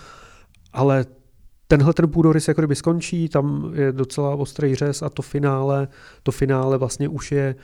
ale 0.74 1.06
tenhle 1.71 1.93
ten 1.93 2.09
půdorys 2.09 2.47
jako 2.47 2.61
kdyby 2.61 2.75
skončí, 2.75 3.29
tam 3.29 3.71
je 3.75 3.91
docela 3.91 4.35
ostrý 4.35 4.75
řez 4.75 5.01
a 5.01 5.09
to 5.09 5.21
finále, 5.21 5.87
to 6.23 6.31
finále 6.31 6.77
vlastně 6.77 7.09
už 7.09 7.31
je 7.31 7.55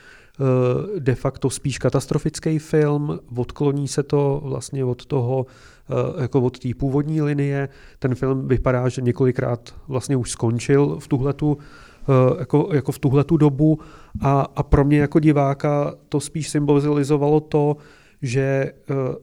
de 0.98 1.14
facto 1.14 1.50
spíš 1.50 1.78
katastrofický 1.78 2.58
film, 2.58 3.18
odkloní 3.36 3.88
se 3.88 4.02
to 4.02 4.40
vlastně 4.44 4.84
od 4.84 5.06
toho 5.06 5.46
Eh, 5.90 6.22
jako 6.22 6.40
od 6.40 6.58
té 6.58 6.68
původní 6.76 7.22
linie. 7.22 7.68
Ten 7.98 8.14
film 8.14 8.48
vypadá, 8.48 8.88
že 8.88 9.02
několikrát 9.02 9.74
vlastně 9.88 10.16
už 10.16 10.30
skončil 10.30 10.98
v 11.00 11.08
tuhletu, 11.08 11.58
eh, 11.58 12.36
jako, 12.38 12.68
jako 12.72 12.92
v 12.92 12.98
tuhletu 12.98 13.36
dobu 13.36 13.78
a, 14.20 14.46
a 14.56 14.62
pro 14.62 14.84
mě 14.84 14.98
jako 14.98 15.20
diváka 15.20 15.94
to 16.08 16.20
spíš 16.20 16.48
symbolizovalo 16.48 17.40
to, 17.40 17.76
že 18.22 18.72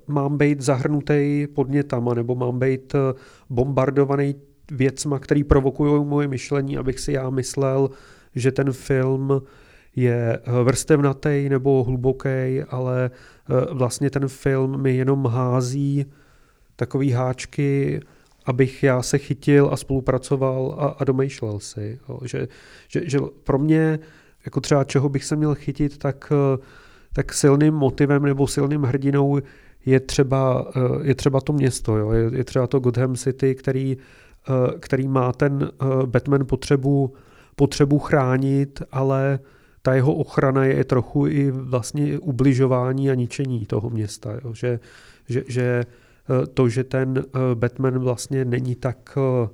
mám 0.07 0.37
být 0.37 0.61
zahrnutý 0.61 1.47
podnětama 1.55 2.13
nebo 2.13 2.35
mám 2.35 2.59
být 2.59 2.95
bombardovaný 3.49 4.35
věcma, 4.71 5.19
které 5.19 5.43
provokují 5.43 6.05
moje 6.05 6.27
myšlení, 6.27 6.77
abych 6.77 6.99
si 6.99 7.11
já 7.11 7.29
myslel, 7.29 7.89
že 8.35 8.51
ten 8.51 8.71
film 8.71 9.41
je 9.95 10.39
vrstevnatý 10.63 11.49
nebo 11.49 11.83
hluboký, 11.83 12.63
ale 12.69 13.11
uh, 13.49 13.77
vlastně 13.77 14.09
ten 14.09 14.27
film 14.27 14.81
mi 14.81 14.95
jenom 14.95 15.25
hází 15.25 16.05
takový 16.75 17.11
háčky, 17.11 17.99
abych 18.45 18.83
já 18.83 19.01
se 19.01 19.17
chytil 19.17 19.69
a 19.71 19.77
spolupracoval 19.77 20.75
a, 20.79 20.85
a 20.87 21.03
domýšlel 21.03 21.59
si. 21.59 21.99
Jo. 22.09 22.19
Že, 22.23 22.47
že, 22.87 23.09
že 23.09 23.19
pro 23.43 23.57
mě, 23.57 23.99
jako 24.45 24.61
třeba 24.61 24.83
čeho 24.83 25.09
bych 25.09 25.25
se 25.25 25.35
měl 25.35 25.55
chytit, 25.55 25.97
tak, 25.97 26.33
tak 27.13 27.33
silným 27.33 27.73
motivem 27.73 28.23
nebo 28.23 28.47
silným 28.47 28.83
hrdinou 28.83 29.39
je 29.85 29.99
třeba, 29.99 30.71
je 31.01 31.15
třeba 31.15 31.41
to 31.41 31.53
město, 31.53 31.97
jo. 31.97 32.11
Je, 32.11 32.29
je 32.33 32.43
třeba 32.43 32.67
to 32.67 32.79
Gotham 32.79 33.15
City, 33.15 33.55
který, 33.55 33.97
který 34.79 35.07
má 35.07 35.33
ten 35.33 35.71
Batman 36.05 36.45
potřebu, 36.45 37.13
potřebu 37.55 37.99
chránit, 37.99 38.81
ale 38.91 39.39
ta 39.81 39.93
jeho 39.93 40.13
ochrana 40.13 40.65
je 40.65 40.83
trochu 40.83 41.27
i 41.27 41.51
vlastně 41.51 42.19
ubližování 42.19 43.11
a 43.11 43.13
ničení 43.13 43.65
toho 43.65 43.89
města. 43.89 44.31
Jo. 44.43 44.53
Že, 44.53 44.79
že, 45.27 45.43
že 45.47 45.85
Eh, 46.29 46.47
to, 46.47 46.69
že 46.69 46.83
ten 46.83 47.17
eh, 47.17 47.55
Batman 47.55 47.99
vlastně 47.99 48.45
není 48.45 48.75
tak 48.75 49.17
eh, 49.17 49.49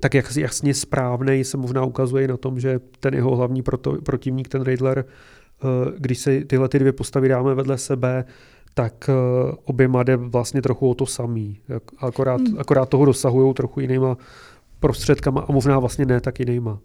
tak 0.00 0.14
jak 0.14 0.36
jasně 0.36 0.74
správný 0.74 1.44
se 1.44 1.56
možná 1.56 1.84
ukazuje 1.84 2.28
na 2.28 2.36
tom, 2.36 2.60
že 2.60 2.80
ten 3.00 3.14
jeho 3.14 3.36
hlavní 3.36 3.62
proto, 3.62 3.92
protivník, 4.02 4.48
ten 4.48 4.62
Riddler, 4.62 5.04
když 5.98 6.18
si 6.18 6.44
tyhle 6.44 6.68
ty 6.68 6.78
dvě 6.78 6.92
postavy 6.92 7.28
dáme 7.28 7.54
vedle 7.54 7.78
sebe, 7.78 8.24
tak 8.74 9.10
oběma 9.64 10.02
jde 10.02 10.16
vlastně 10.16 10.62
trochu 10.62 10.90
o 10.90 10.94
to 10.94 11.06
samý. 11.06 11.58
Akorát, 11.98 12.40
hmm. 12.40 12.58
akorát 12.58 12.88
toho 12.88 13.04
dosahují 13.04 13.54
trochu 13.54 13.80
jinýma 13.80 14.16
prostředkama 14.84 15.40
a 15.40 15.52
možná 15.52 15.78
vlastně 15.78 16.06
ne 16.06 16.20
tak 16.20 16.40
jinýma. 16.40 16.78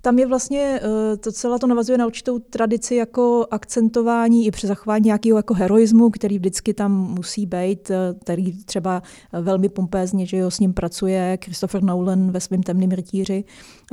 Tam 0.00 0.18
je 0.18 0.26
vlastně, 0.26 0.80
eh, 0.82 1.16
to 1.16 1.32
celé 1.32 1.58
to 1.58 1.66
navazuje 1.66 1.98
na 1.98 2.06
určitou 2.06 2.38
tradici 2.38 2.94
jako 2.94 3.46
akcentování 3.50 4.46
i 4.46 4.50
při 4.50 4.66
zachování 4.66 5.04
nějakého 5.04 5.38
jako 5.38 5.54
heroismu, 5.54 6.10
který 6.10 6.38
vždycky 6.38 6.74
tam 6.74 6.92
musí 6.92 7.46
být, 7.46 7.90
eh, 7.90 8.14
který 8.20 8.64
třeba 8.64 9.02
velmi 9.40 9.68
pompézně, 9.68 10.26
že 10.26 10.36
jo, 10.36 10.50
s 10.50 10.60
ním 10.60 10.72
pracuje 10.72 11.38
Christopher 11.44 11.82
Nolan 11.82 12.30
ve 12.30 12.40
svém 12.40 12.62
temném 12.62 12.90
rytíři, 12.90 13.44
eh, 13.44 13.83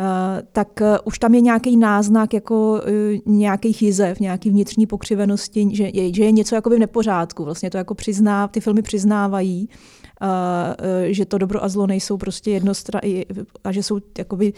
tak 0.51 0.81
už 1.05 1.19
tam 1.19 1.33
je 1.33 1.41
nějaký 1.41 1.77
náznak 1.77 2.33
jako 2.33 2.81
nějakých 3.25 3.81
jizev, 3.81 4.19
nějaký 4.19 4.49
vnitřní 4.49 4.87
pokřivenosti, 4.87 5.69
že 5.73 5.89
je, 5.93 6.13
že 6.13 6.23
je 6.23 6.31
něco 6.31 6.55
jako 6.55 6.69
v 6.69 6.79
nepořádku. 6.79 7.45
Vlastně 7.45 7.69
to 7.69 7.77
jako 7.77 7.95
přizná, 7.95 8.47
ty 8.47 8.59
filmy 8.59 8.81
přiznávají 8.81 9.69
že 11.07 11.25
to 11.25 11.37
dobro 11.37 11.63
a 11.63 11.69
zlo 11.69 11.87
nejsou 11.87 12.17
prostě 12.17 12.51
jednostranné 12.51 13.23
a 13.63 13.71
že 13.71 13.83
jsou 13.83 13.99
jakoby 14.17 14.53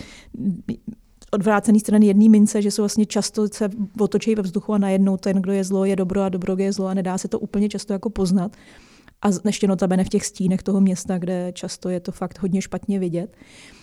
odvrácený 1.31 1.79
strany 1.79 2.05
jedné 2.05 2.29
mince, 2.29 2.61
že 2.61 2.71
jsou 2.71 2.81
vlastně 2.81 3.05
často 3.05 3.47
se 3.47 3.69
otočí 3.99 4.35
ve 4.35 4.41
vzduchu 4.41 4.73
a 4.73 4.77
najednou 4.77 5.17
ten, 5.17 5.41
kdo 5.41 5.51
je 5.51 5.63
zlo, 5.63 5.85
je 5.85 5.95
dobro 5.95 6.21
a 6.21 6.29
dobro 6.29 6.55
je 6.57 6.71
zlo 6.71 6.87
a 6.87 6.93
nedá 6.93 7.17
se 7.17 7.27
to 7.27 7.39
úplně 7.39 7.69
často 7.69 7.93
jako 7.93 8.09
poznat. 8.09 8.55
A 9.21 9.27
ještě 9.45 9.67
notabene 9.67 10.03
v 10.03 10.09
těch 10.09 10.25
stínech 10.25 10.63
toho 10.63 10.81
města, 10.81 11.17
kde 11.17 11.51
často 11.53 11.89
je 11.89 11.99
to 11.99 12.11
fakt 12.11 12.39
hodně 12.39 12.61
špatně 12.61 12.99
vidět. 12.99 13.35
Eh, 13.35 13.82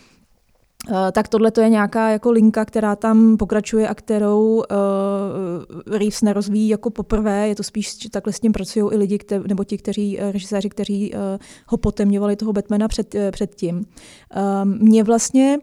tak 1.13 1.29
tohle 1.29 1.51
to 1.51 1.61
je 1.61 1.69
nějaká 1.69 2.09
jako 2.11 2.31
linka, 2.31 2.65
která 2.65 2.97
tam 2.97 3.37
pokračuje 3.37 3.89
a 3.89 3.95
kterou 3.95 4.57
uh, 4.57 4.65
Reeves 5.97 6.23
nerozvíjí 6.23 6.69
jako 6.69 6.91
poprvé. 6.91 7.49
Je 7.49 7.55
to 7.55 7.63
spíš, 7.63 7.99
že 8.03 8.11
takhle 8.11 8.33
s 8.33 8.41
tím 8.41 8.53
pracují 8.53 8.93
i 8.93 8.97
lidi, 8.97 9.19
kte, 9.19 9.41
nebo 9.49 9.65
ti, 9.65 9.79
kteří, 9.79 10.19
režiséři, 10.21 10.69
kteří 10.69 11.13
uh, 11.13 11.19
ho 11.67 11.79
potemňovali 11.79 12.37
toho 12.37 12.53
Batmana 12.53 12.89
před, 12.89 13.15
uh, 13.15 13.21
předtím. 13.31 13.77
Uh, 13.77 13.85
mě 14.65 15.05
vlastně 15.05 15.59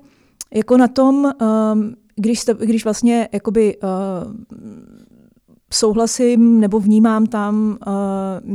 jako 0.54 0.78
na 0.78 0.88
tom, 0.88 1.32
um, 1.74 1.96
když, 2.16 2.46
když 2.60 2.84
vlastně 2.84 3.30
jakoby 3.32 3.78
uh, 3.78 3.90
souhlasím 5.74 6.60
nebo 6.60 6.80
vnímám 6.80 7.26
tam 7.26 7.78
uh, 7.88 8.54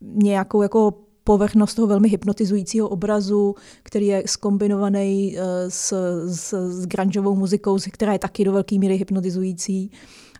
nějakou 0.00 0.62
jako 0.62 0.92
povrchnost 1.30 1.74
toho 1.74 1.86
velmi 1.86 2.08
hypnotizujícího 2.08 2.88
obrazu, 2.88 3.54
který 3.82 4.06
je 4.06 4.22
skombinovaný 4.26 5.36
eh, 5.38 5.42
s, 5.68 5.92
s, 6.26 6.54
s 6.68 6.86
grungeovou 6.86 7.36
muzikou, 7.36 7.78
která 7.92 8.12
je 8.12 8.18
taky 8.18 8.44
do 8.44 8.52
velké 8.52 8.78
míry 8.78 8.96
hypnotizující 8.96 9.90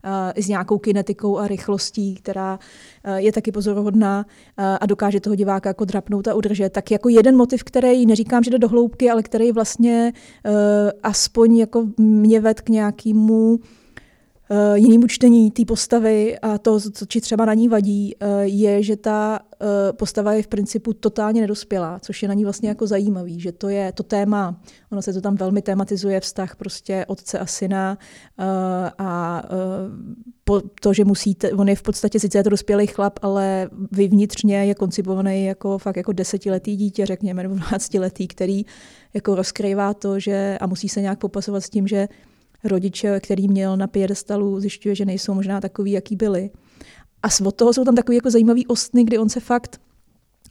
eh, 0.05 0.43
s 0.43 0.49
nějakou 0.49 0.79
kinetikou 0.79 1.39
a 1.39 1.49
rychlostí, 1.49 2.15
která 2.15 2.59
eh, 3.05 3.21
je 3.21 3.33
taky 3.33 3.53
pozoruhodná 3.53 4.27
a 4.81 4.87
dokáže 4.87 5.21
toho 5.21 5.37
diváka 5.37 5.71
jako 5.71 5.85
drapnout 5.85 6.29
a 6.29 6.35
udržet. 6.35 6.71
Tak 6.71 6.91
jako 6.91 7.09
jeden 7.09 7.37
motiv, 7.37 7.65
který 7.65 8.07
neříkám, 8.07 8.43
že 8.43 8.51
jde 8.51 8.59
do 8.59 8.69
hloubky, 8.69 9.11
ale 9.11 9.23
který 9.23 9.53
vlastně 9.53 10.13
aspoň 11.03 11.57
jako 11.57 11.87
mě 11.99 12.41
ved 12.41 12.61
k 12.61 12.69
nějakému 12.69 13.59
jinému 14.75 15.07
čtení 15.07 15.51
té 15.51 15.65
postavy 15.65 16.39
a 16.39 16.59
to, 16.59 16.81
co 16.81 17.07
či 17.07 17.21
třeba 17.21 17.45
na 17.45 17.55
ní 17.55 17.69
vadí, 17.69 18.15
je, 18.43 18.83
že 18.83 18.97
ta 18.97 19.41
postava 19.93 20.33
je 20.33 20.43
v 20.43 20.47
principu 20.47 20.93
totálně 20.93 21.41
nedospělá, 21.41 21.99
což 21.99 22.23
je 22.23 22.29
na 22.29 22.35
ní 22.35 22.45
vlastně 22.45 22.69
jako 22.69 22.87
zajímavý, 22.87 23.41
že 23.41 23.53
to 23.53 23.69
je 23.69 23.93
to 23.93 24.03
téma, 24.03 24.61
ono 24.93 25.03
se 25.03 25.13
to 25.13 25.21
tam 25.21 25.37
velmi 25.37 25.63
tematizuje, 25.63 26.21
vztah 26.21 26.57
prostě 26.57 27.05
otce 27.09 27.39
a 27.39 27.47
syna 27.47 27.99
a 28.99 29.43
po, 30.45 30.63
to, 30.81 30.93
že 30.93 31.05
musíte, 31.05 31.53
on 31.53 31.69
je 31.69 31.77
v 31.77 31.83
podstatě 31.83 32.21
sice 32.21 32.39
je 32.39 32.45
to 32.45 32.51
dospělý 32.51 32.87
chlap, 32.87 33.19
ale 33.23 33.71
vnitřně 33.93 34.65
je 34.65 34.75
koncipovaný 34.75 35.45
jako 35.45 35.79
fakt 35.79 35.97
jako 35.97 36.13
desetiletý 36.13 36.77
dítě, 36.77 37.07
řekněme, 37.07 37.43
nebo 37.43 37.55
dvacetiletý, 37.55 38.29
který 38.29 38.67
jako 39.15 39.35
rozkrývá 39.35 39.95
to, 39.95 40.21
že 40.21 40.59
a 40.61 40.67
musí 40.67 40.89
se 40.89 41.01
nějak 41.01 41.19
popasovat 41.19 41.65
s 41.65 41.71
tím, 41.71 41.87
že 41.87 42.09
rodiče, 42.65 43.21
který 43.21 43.49
měl 43.49 43.77
na 43.77 43.87
piedestalu, 43.87 44.61
zjišťuje, 44.61 44.95
že 44.95 45.05
nejsou 45.05 45.35
možná 45.35 45.61
takový, 45.61 45.93
jaký 45.93 46.17
byli. 46.17 46.51
A 47.23 47.29
od 47.45 47.55
toho 47.55 47.73
jsou 47.73 47.85
tam 47.85 47.95
takový 47.95 48.17
jako 48.17 48.31
zajímavý 48.31 48.67
ostny, 48.67 49.05
kdy 49.05 49.19
on 49.19 49.29
se 49.29 49.41
fakt 49.41 49.81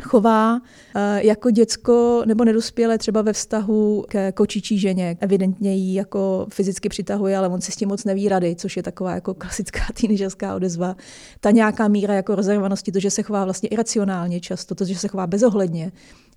chová 0.03 0.61
eh, 0.95 1.25
jako 1.25 1.51
děcko 1.51 2.23
nebo 2.25 2.45
nedospělé 2.45 2.97
třeba 2.97 3.21
ve 3.21 3.33
vztahu 3.33 4.05
k 4.07 4.31
kočičí 4.31 4.79
ženě. 4.79 5.17
Evidentně 5.19 5.75
ji 5.75 5.95
jako 5.95 6.47
fyzicky 6.49 6.89
přitahuje, 6.89 7.37
ale 7.37 7.47
on 7.47 7.61
si 7.61 7.71
s 7.71 7.75
tím 7.75 7.89
moc 7.89 8.03
neví 8.03 8.29
rady, 8.29 8.55
což 8.55 8.77
je 8.77 8.83
taková 8.83 9.15
jako 9.15 9.33
klasická 9.33 9.79
teenagerská 10.01 10.55
odezva. 10.55 10.95
Ta 11.39 11.51
nějaká 11.51 11.87
míra 11.87 12.13
jako 12.13 12.35
rozervanosti, 12.35 12.91
to, 12.91 12.99
že 12.99 13.11
se 13.11 13.23
chová 13.23 13.43
vlastně 13.43 13.69
iracionálně 13.69 14.39
často, 14.39 14.75
to, 14.75 14.85
že 14.85 14.95
se 14.95 15.07
chová 15.07 15.27
bezohledně, 15.27 15.91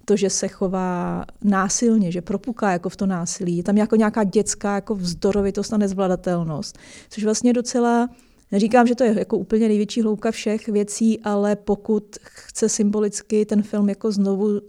to, 0.04 0.16
že 0.16 0.30
se 0.30 0.48
chová 0.48 1.24
násilně, 1.44 2.12
že 2.12 2.22
propuká 2.22 2.72
jako 2.72 2.88
v 2.88 2.96
to 2.96 3.06
násilí. 3.06 3.56
Je 3.56 3.62
tam 3.62 3.76
jako 3.76 3.96
nějaká 3.96 4.24
dětská 4.24 4.74
jako 4.74 4.94
vzdorovitost 4.94 5.72
a 5.72 5.76
nezvladatelnost, 5.76 6.78
což 7.10 7.24
vlastně 7.24 7.52
docela 7.52 8.08
Neříkám, 8.52 8.86
že 8.86 8.94
to 8.94 9.04
je 9.04 9.18
jako 9.18 9.38
úplně 9.38 9.68
největší 9.68 10.02
hloubka 10.02 10.30
všech 10.30 10.68
věcí, 10.68 11.20
ale 11.20 11.56
pokud 11.56 12.16
chce 12.22 12.68
symbolicky 12.68 13.46
ten 13.46 13.62
film 13.62 13.88
jako 13.88 14.12
znovu 14.12 14.60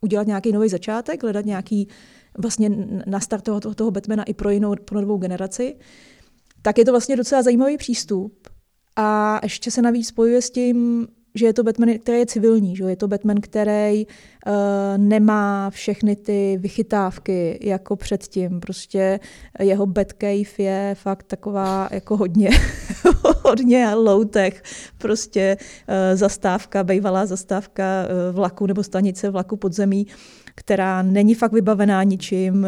udělat 0.00 0.26
nějaký 0.26 0.52
nový 0.52 0.68
začátek, 0.68 1.22
hledat 1.22 1.44
nějaký 1.44 1.88
vlastně 2.38 2.70
nastartovat 3.06 3.62
toho, 3.62 3.74
toho 3.74 3.90
Batmana 3.90 4.24
i 4.24 4.34
pro 4.34 4.50
jinou, 4.50 4.74
pro 4.84 5.00
novou 5.00 5.18
generaci, 5.18 5.76
tak 6.62 6.78
je 6.78 6.84
to 6.84 6.92
vlastně 6.92 7.16
docela 7.16 7.42
zajímavý 7.42 7.76
přístup. 7.76 8.48
A 8.96 9.40
ještě 9.42 9.70
se 9.70 9.82
navíc 9.82 10.08
spojuje 10.08 10.42
s 10.42 10.50
tím, 10.50 11.08
že 11.34 11.46
je 11.46 11.52
to 11.52 11.62
Batman, 11.62 11.98
který 11.98 12.18
je 12.18 12.26
civilní, 12.26 12.76
že 12.76 12.84
je 12.84 12.96
to 12.96 13.08
Batman, 13.08 13.40
který 13.40 14.06
nemá 14.96 15.70
všechny 15.70 16.16
ty 16.16 16.58
vychytávky 16.60 17.58
jako 17.62 17.96
předtím. 17.96 18.60
Prostě 18.60 19.20
jeho 19.60 19.86
Batcave 19.86 20.52
je 20.58 20.94
fakt 20.98 21.22
taková 21.22 21.88
jako 21.90 22.16
hodně, 22.16 22.50
hodně 23.42 23.94
low-tech. 23.94 24.62
Prostě 24.98 25.56
uh, 25.60 25.94
zastávka, 26.18 26.84
bývalá 26.84 27.26
zastávka 27.26 27.84
uh, 27.84 28.36
vlaku 28.36 28.66
nebo 28.66 28.82
stanice 28.82 29.30
vlaku 29.30 29.56
podzemí, 29.56 30.06
která 30.54 31.02
není 31.02 31.34
fakt 31.34 31.52
vybavená 31.52 32.02
ničím, 32.02 32.66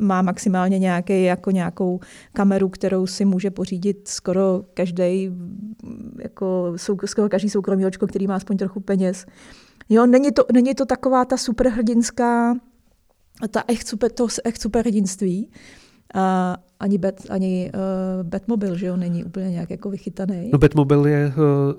má 0.00 0.22
maximálně 0.22 0.78
nějaký, 0.78 1.24
jako 1.24 1.50
nějakou 1.50 2.00
kameru, 2.32 2.68
kterou 2.68 3.06
si 3.06 3.24
může 3.24 3.50
pořídit 3.50 4.08
skoro 4.08 4.62
každý, 4.74 5.30
jako 6.22 6.74
skoro 7.04 7.28
každý 7.28 7.50
soukromý 7.50 7.86
očko, 7.86 8.06
který 8.06 8.26
má 8.26 8.36
aspoň 8.36 8.56
trochu 8.56 8.80
peněz. 8.80 9.26
Jo, 9.88 10.06
není 10.06 10.32
to, 10.32 10.44
není 10.52 10.74
to 10.74 10.86
taková 10.86 11.24
ta 11.24 11.36
superhrdinská, 11.36 12.54
ta 13.50 13.64
echt 13.68 13.88
super, 13.88 14.10
to 14.10 14.26
echt 14.44 14.60
superhrdinství, 14.60 15.50
a 16.14 16.56
ani, 16.80 16.98
bet, 16.98 17.26
ani 17.30 17.72
uh, 17.74 18.26
Batmobil, 18.26 18.76
že 18.76 18.86
jo, 18.86 18.96
není 18.96 19.24
úplně 19.24 19.50
nějak 19.50 19.70
jako 19.70 19.90
vychytaný. 19.90 20.50
No 20.52 20.58
Batmobil 20.58 21.06
je 21.06 21.32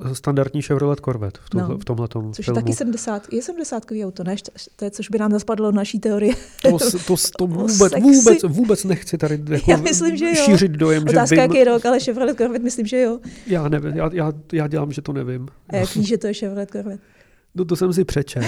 uh, 0.04 0.14
standardní 0.14 0.62
Chevrolet 0.62 1.00
Corvette 1.00 1.40
v, 1.44 1.50
tuhle, 1.50 1.68
no, 1.68 1.78
v 1.78 1.86
tomhle 1.86 2.08
tom 2.08 2.34
Což 2.34 2.46
filmu. 2.46 2.60
je 2.60 2.64
taky 2.64 2.74
70, 2.74 3.34
je 3.34 3.42
70 3.42 3.84
auto, 4.06 4.24
ne? 4.24 4.36
To 4.76 4.86
je, 4.86 4.92
což 4.92 5.10
by 5.10 5.18
nám 5.18 5.32
zaspadlo 5.32 5.72
naší 5.72 6.00
teorie. 6.00 6.34
To, 6.62 6.78
to, 7.08 7.16
to 7.38 7.48
vůbec, 7.48 7.94
vůbec, 8.02 8.44
vůbec 8.44 8.84
nechci 8.84 9.18
tady 9.18 9.42
jako 9.50 9.72
já 9.72 9.78
myslím, 9.78 10.18
že 10.18 10.26
jo. 10.26 10.36
šířit 10.36 10.72
dojem, 10.72 11.04
Otázka, 11.10 11.36
že 11.36 11.42
vím, 11.42 11.56
jaký 11.56 11.64
rok, 11.64 11.86
ale 11.86 12.00
Chevrolet 12.00 12.38
Corvette 12.38 12.64
myslím, 12.64 12.86
že 12.86 13.02
jo. 13.02 13.20
Já 13.48 13.70
nevím, 13.70 13.98
já, 13.98 14.10
já, 14.14 14.34
já 14.54 14.68
dělám, 14.68 14.92
že 14.92 15.02
to 15.02 15.14
nevím. 15.14 15.48
A 15.70 15.76
jak 15.76 15.96
víš, 15.96 16.08
že 16.08 16.18
to 16.18 16.28
je 16.28 16.34
Chevrolet 16.34 16.72
Corvette? 16.72 17.17
No 17.58 17.66
to 17.66 17.76
jsem 17.76 17.94
si 17.94 18.06
přečet. 18.06 18.44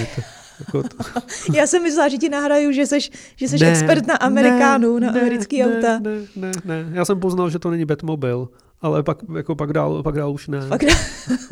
Jako 0.58 0.82
to. 0.82 0.96
Já 1.54 1.66
jsem 1.66 1.82
myslela, 1.82 2.08
že 2.08 2.18
ti 2.18 2.28
nahraju, 2.28 2.72
že 2.72 2.86
jsi, 2.86 2.98
že 3.36 3.48
jsi 3.48 3.58
ne, 3.58 3.70
expert 3.70 4.06
na 4.06 4.16
Amerikánu, 4.16 4.98
ne, 4.98 5.06
na 5.06 5.12
americký 5.12 5.58
ne, 5.58 5.64
auta. 5.64 5.98
Ne, 5.98 6.10
ne, 6.36 6.50
ne, 6.64 6.86
Já 6.92 7.04
jsem 7.04 7.20
poznal, 7.20 7.50
že 7.50 7.58
to 7.58 7.70
není 7.70 7.84
Batmobil, 7.84 8.48
ale 8.82 9.02
pak, 9.02 9.18
jako 9.36 9.54
pak, 9.54 9.72
dál, 9.72 10.02
pak 10.02 10.14
dál 10.14 10.32
už 10.32 10.48
ne. 10.48 10.60
Pak 10.68 10.84
dál. 10.84 10.96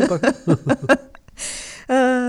pak... 0.08 0.20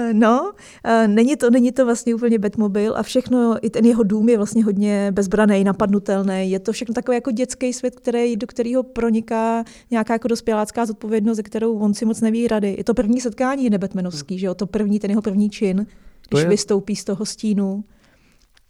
Uh, 0.10 0.20
no, 0.20 0.52
uh, 0.52 1.08
není, 1.08 1.36
to, 1.36 1.50
není 1.50 1.72
to 1.72 1.86
vlastně 1.86 2.16
úplně 2.16 2.40
Batmobil 2.40 2.98
a 2.98 3.04
všechno, 3.04 3.58
i 3.62 3.70
ten 3.70 3.86
jeho 3.86 4.04
dům 4.04 4.30
je 4.30 4.38
vlastně 4.38 4.64
hodně 4.64 5.12
bezbraný, 5.12 5.64
napadnutelný. 5.64 6.52
Je 6.52 6.60
to 6.60 6.72
všechno 6.72 6.94
takový 6.94 7.16
jako 7.16 7.32
dětský 7.32 7.74
svět, 7.74 7.96
který, 7.96 8.38
do 8.38 8.48
kterého 8.48 8.84
proniká 8.84 9.64
nějaká 9.92 10.14
jako 10.14 10.28
dospělácká 10.28 10.86
zodpovědnost, 10.86 11.38
ze 11.38 11.44
kterou 11.44 11.80
on 11.80 11.94
si 11.94 12.06
moc 12.06 12.22
neví 12.22 12.48
rady. 12.48 12.76
Je 12.78 12.84
to 12.84 12.94
první 12.94 13.22
setkání 13.22 13.70
nebatmanovský, 13.70 14.34
hmm. 14.34 14.40
že 14.40 14.46
jo? 14.46 14.56
To 14.56 14.68
první, 14.68 15.00
ten 15.00 15.10
jeho 15.10 15.22
první 15.22 15.50
čin, 15.50 15.86
když 16.30 16.44
je... 16.44 16.50
vystoupí 16.50 16.96
z 16.96 17.04
toho 17.04 17.26
stínu 17.26 17.84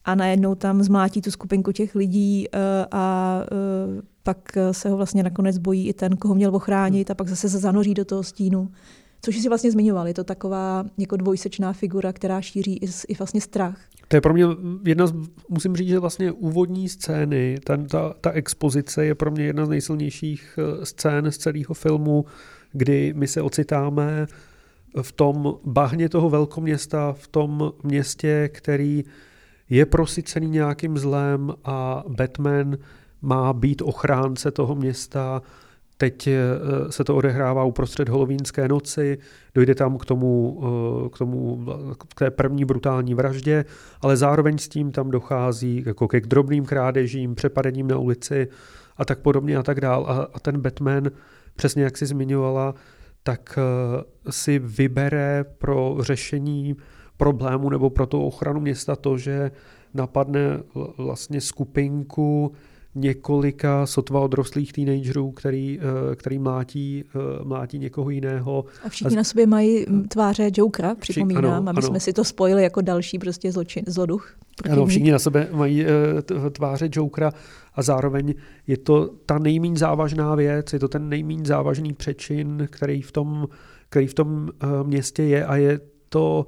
a 0.06 0.16
najednou 0.16 0.56
tam 0.56 0.84
zmlátí 0.84 1.22
tu 1.22 1.32
skupinku 1.32 1.72
těch 1.72 1.96
lidí 1.96 2.48
uh, 2.54 2.60
a 2.92 3.36
uh, 3.96 4.02
pak 4.24 4.38
se 4.72 4.90
ho 4.90 4.98
vlastně 4.98 5.24
nakonec 5.24 5.58
bojí 5.58 5.88
i 5.88 5.94
ten, 5.94 6.18
koho 6.18 6.36
měl 6.36 6.56
ochránit 6.56 7.12
a 7.12 7.16
pak 7.16 7.28
zase 7.28 7.50
se 7.50 7.58
zanoří 7.58 7.94
do 7.94 8.06
toho 8.06 8.24
stínu. 8.24 8.72
Což 9.22 9.38
si 9.38 9.50
vlastně 9.50 9.72
zmiňoval, 9.72 10.08
je 10.08 10.14
to 10.14 10.24
taková 10.24 10.86
jako 10.98 11.18
dvojsečná 11.18 11.74
figura, 11.74 12.14
která 12.14 12.42
šíří 12.42 12.78
i, 12.78 12.88
i 13.08 13.16
vlastně 13.16 13.42
strach. 13.42 13.80
To 14.08 14.16
je 14.16 14.22
pro 14.22 14.34
mě 14.34 14.46
jedna 14.86 15.08
z, 15.08 15.14
musím 15.50 15.76
říct, 15.76 15.88
že 15.88 16.00
vlastně 16.00 16.32
úvodní 16.32 16.90
scény, 16.90 17.58
ten, 17.64 17.88
ta, 17.88 18.14
ta 18.22 18.32
expozice 18.32 19.06
je 19.06 19.16
pro 19.16 19.32
mě 19.32 19.44
jedna 19.44 19.66
z 19.66 19.70
nejsilnějších 19.70 20.60
eh, 20.60 20.86
scén 20.86 21.32
z 21.32 21.38
celého 21.38 21.74
filmu, 21.74 22.26
kdy 22.72 23.14
my 23.16 23.28
se 23.28 23.42
ocitáme 23.42 24.28
v 25.02 25.12
tom 25.12 25.54
bahně 25.66 26.10
toho 26.10 26.30
velkoměsta, 26.30 27.14
v 27.14 27.28
tom 27.28 27.74
městě, 27.84 28.50
který 28.54 29.04
je 29.70 29.86
prosycený 29.86 30.50
nějakým 30.50 30.98
zlem 30.98 31.54
a 31.64 32.04
Batman 32.08 32.78
má 33.22 33.54
být 33.54 33.82
ochránce 33.82 34.52
toho 34.52 34.76
města, 34.76 35.42
Teď 36.02 36.28
eh, 36.28 36.42
se 36.90 37.04
to 37.04 37.16
odehrává 37.16 37.64
uprostřed 37.64 38.10
holovínské 38.10 38.68
noci, 38.68 39.18
dojde 39.56 39.76
tam 39.76 39.98
k 39.98 40.06
tomu, 40.06 40.62
eh, 41.06 41.10
k 41.10 41.18
tomu, 41.18 41.66
k 41.98 42.20
té 42.20 42.32
první 42.32 42.66
brutální 42.66 43.14
vraždě, 43.14 43.66
ale 44.02 44.18
zároveň 44.18 44.58
s 44.58 44.70
tím 44.70 44.92
tam 44.92 45.12
dochází 45.12 45.84
jako 45.86 46.08
ke 46.08 46.20
drobným 46.22 46.66
krádežím, 46.66 47.36
přepadením 47.36 47.88
na 47.88 47.98
ulici 47.98 48.48
a 48.98 49.06
tak 49.06 49.20
podobně 49.20 49.58
a 49.58 49.64
tak 49.64 49.82
dál. 49.82 50.06
A, 50.08 50.28
a 50.34 50.40
ten 50.40 50.62
Batman, 50.62 51.04
přesně 51.56 51.84
jak 51.84 51.98
si 51.98 52.06
zmiňovala, 52.06 52.76
tak 53.24 53.60
eh, 53.60 54.32
si 54.32 54.60
vybere 54.60 55.44
pro 55.44 55.98
řešení 56.00 56.76
problému 57.18 57.70
nebo 57.70 57.90
pro 57.90 58.06
tu 58.06 58.22
ochranu 58.22 58.60
města 58.60 58.96
to, 58.96 59.18
že 59.18 59.52
napadne 59.94 60.60
vlastně 60.98 61.42
skupinku 61.42 62.52
několika 62.96 63.86
sotva 63.86 64.20
odrostlých 64.20 64.74
teenagerů, 64.74 65.32
který, 65.32 65.80
eh, 65.80 66.16
který 66.16 66.40
mlátí, 66.40 67.04
eh, 67.16 67.44
mlátí 67.44 67.80
někoho 67.80 68.10
jiného. 68.10 68.66
A 68.84 68.90
všichni 68.90 69.16
a... 69.16 69.18
na 69.18 69.24
sobě 69.24 69.48
mají 69.48 69.86
tváře 70.08 70.50
Jokera, 70.54 70.96
připomínám, 70.96 71.46
ano, 71.46 71.70
aby 71.70 71.78
ano. 71.78 71.88
jsme 71.88 72.00
si 72.00 72.14
to 72.14 72.24
spojili 72.24 72.64
jako 72.64 72.82
další 72.82 73.20
prostě 73.20 73.52
zločin, 73.52 73.84
zloduch. 73.88 74.36
Ano, 74.72 74.86
všichni 74.86 75.12
na 75.12 75.20
sebe 75.20 75.48
mají 75.52 75.86
eh, 75.86 76.50
tváře 76.52 76.90
Jokera 76.92 77.32
a 77.74 77.82
zároveň 77.82 78.34
je 78.68 78.78
to 78.78 79.10
ta 79.26 79.40
nejméně 79.40 79.78
závažná 79.78 80.36
věc, 80.36 80.74
je 80.74 80.80
to 80.80 80.88
ten 80.88 81.10
nejméně 81.10 81.46
závažný 81.46 81.94
přečin, 81.94 82.68
který 82.72 83.02
v 83.02 83.12
tom, 83.12 83.48
který 83.90 84.08
v 84.08 84.14
tom 84.14 84.50
městě 84.84 85.24
je 85.24 85.46
a 85.46 85.56
je 85.56 85.80
to 86.10 86.48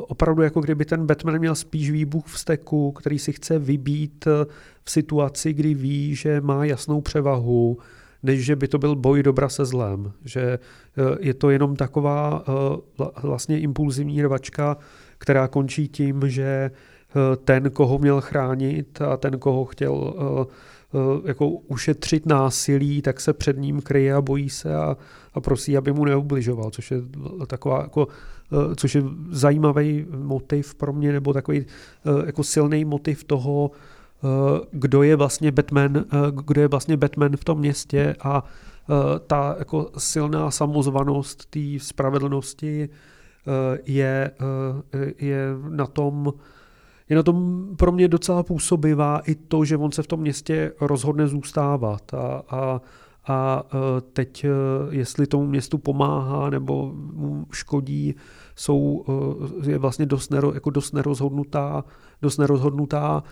opravdu 0.00 0.42
jako 0.42 0.60
kdyby 0.60 0.84
ten 0.84 1.06
Batman 1.06 1.38
měl 1.38 1.54
spíš 1.54 1.90
výbuch 1.90 2.26
v 2.26 2.38
steku, 2.38 2.92
který 2.92 3.18
si 3.18 3.32
chce 3.32 3.58
vybít 3.58 4.24
v 4.84 4.90
situaci, 4.90 5.52
kdy 5.52 5.74
ví, 5.74 6.14
že 6.14 6.40
má 6.40 6.64
jasnou 6.64 7.00
převahu, 7.00 7.78
než 8.22 8.44
že 8.44 8.56
by 8.56 8.68
to 8.68 8.78
byl 8.78 8.96
boj 8.96 9.22
dobra 9.22 9.48
se 9.48 9.64
zlem. 9.64 10.12
Že 10.24 10.42
eh, 10.42 10.58
je 11.20 11.34
to 11.34 11.50
jenom 11.50 11.76
taková 11.76 12.44
eh, 12.48 13.04
vlastně 13.22 13.60
impulzivní 13.60 14.22
rvačka, 14.22 14.76
která 15.18 15.48
končí 15.48 15.88
tím, 15.88 16.22
že 16.24 16.42
eh, 16.42 17.36
ten, 17.36 17.70
koho 17.70 17.98
měl 17.98 18.20
chránit 18.20 19.02
a 19.02 19.16
ten, 19.16 19.38
koho 19.38 19.64
chtěl 19.64 20.14
jako 21.26 21.48
ušetřit 21.48 22.26
násilí, 22.26 23.02
tak 23.02 23.20
se 23.20 23.32
před 23.32 23.58
ním 23.58 23.80
kryje 23.80 24.14
a 24.14 24.20
bojí 24.20 24.50
se 24.50 24.76
a, 24.76 24.96
a 25.34 25.40
prosí, 25.40 25.76
aby 25.76 25.92
mu 25.92 26.04
neubližoval, 26.04 26.70
což 26.70 26.90
je 26.90 26.96
taková 27.46 27.82
jako 27.82 28.08
což 28.76 28.94
je 28.94 29.02
zajímavý 29.30 30.06
motiv 30.16 30.74
pro 30.74 30.92
mě, 30.92 31.12
nebo 31.12 31.32
takový 31.32 31.66
jako 32.26 32.44
silný 32.44 32.84
motiv 32.84 33.24
toho, 33.24 33.70
Eh, 34.24 34.60
kdo 34.70 35.02
je 35.02 35.16
vlastně 35.16 35.52
Batman, 35.52 35.96
eh, 35.96 36.04
kdo 36.30 36.60
je 36.60 36.68
vlastně 36.68 36.96
Batman 36.96 37.36
v 37.36 37.44
tom 37.44 37.58
městě 37.58 38.16
a 38.22 38.44
eh, 38.44 39.18
ta 39.26 39.56
jako 39.58 39.90
silná 39.98 40.50
samozvanost 40.50 41.46
té 41.50 41.60
spravedlnosti 41.78 42.88
je, 43.84 44.30
je 45.18 45.46
na 45.68 45.86
tom 45.86 46.32
je 47.08 47.16
na 47.16 47.22
tom 47.22 47.68
pro 47.76 47.92
mě 47.92 48.08
docela 48.08 48.42
působivá 48.42 49.18
i 49.18 49.34
to, 49.34 49.64
že 49.64 49.76
on 49.76 49.92
se 49.92 50.02
v 50.02 50.06
tom 50.06 50.20
městě 50.20 50.72
rozhodne 50.80 51.28
zůstávat 51.28 52.14
a, 52.14 52.42
a, 52.48 52.80
a 53.26 53.64
teď, 54.12 54.46
jestli 54.90 55.26
tomu 55.26 55.46
městu 55.46 55.78
pomáhá 55.78 56.50
nebo 56.50 56.92
mu 56.94 57.46
škodí, 57.52 58.14
jsou, 58.60 59.04
je 59.66 59.78
vlastně 59.78 60.06
dost, 60.06 60.30
nero, 60.30 60.54
jako 60.54 60.70
dost 60.70 60.92
nerozhodnutá, 60.92 61.84
dost 62.22 62.38
nerozhodnutá 62.38 63.22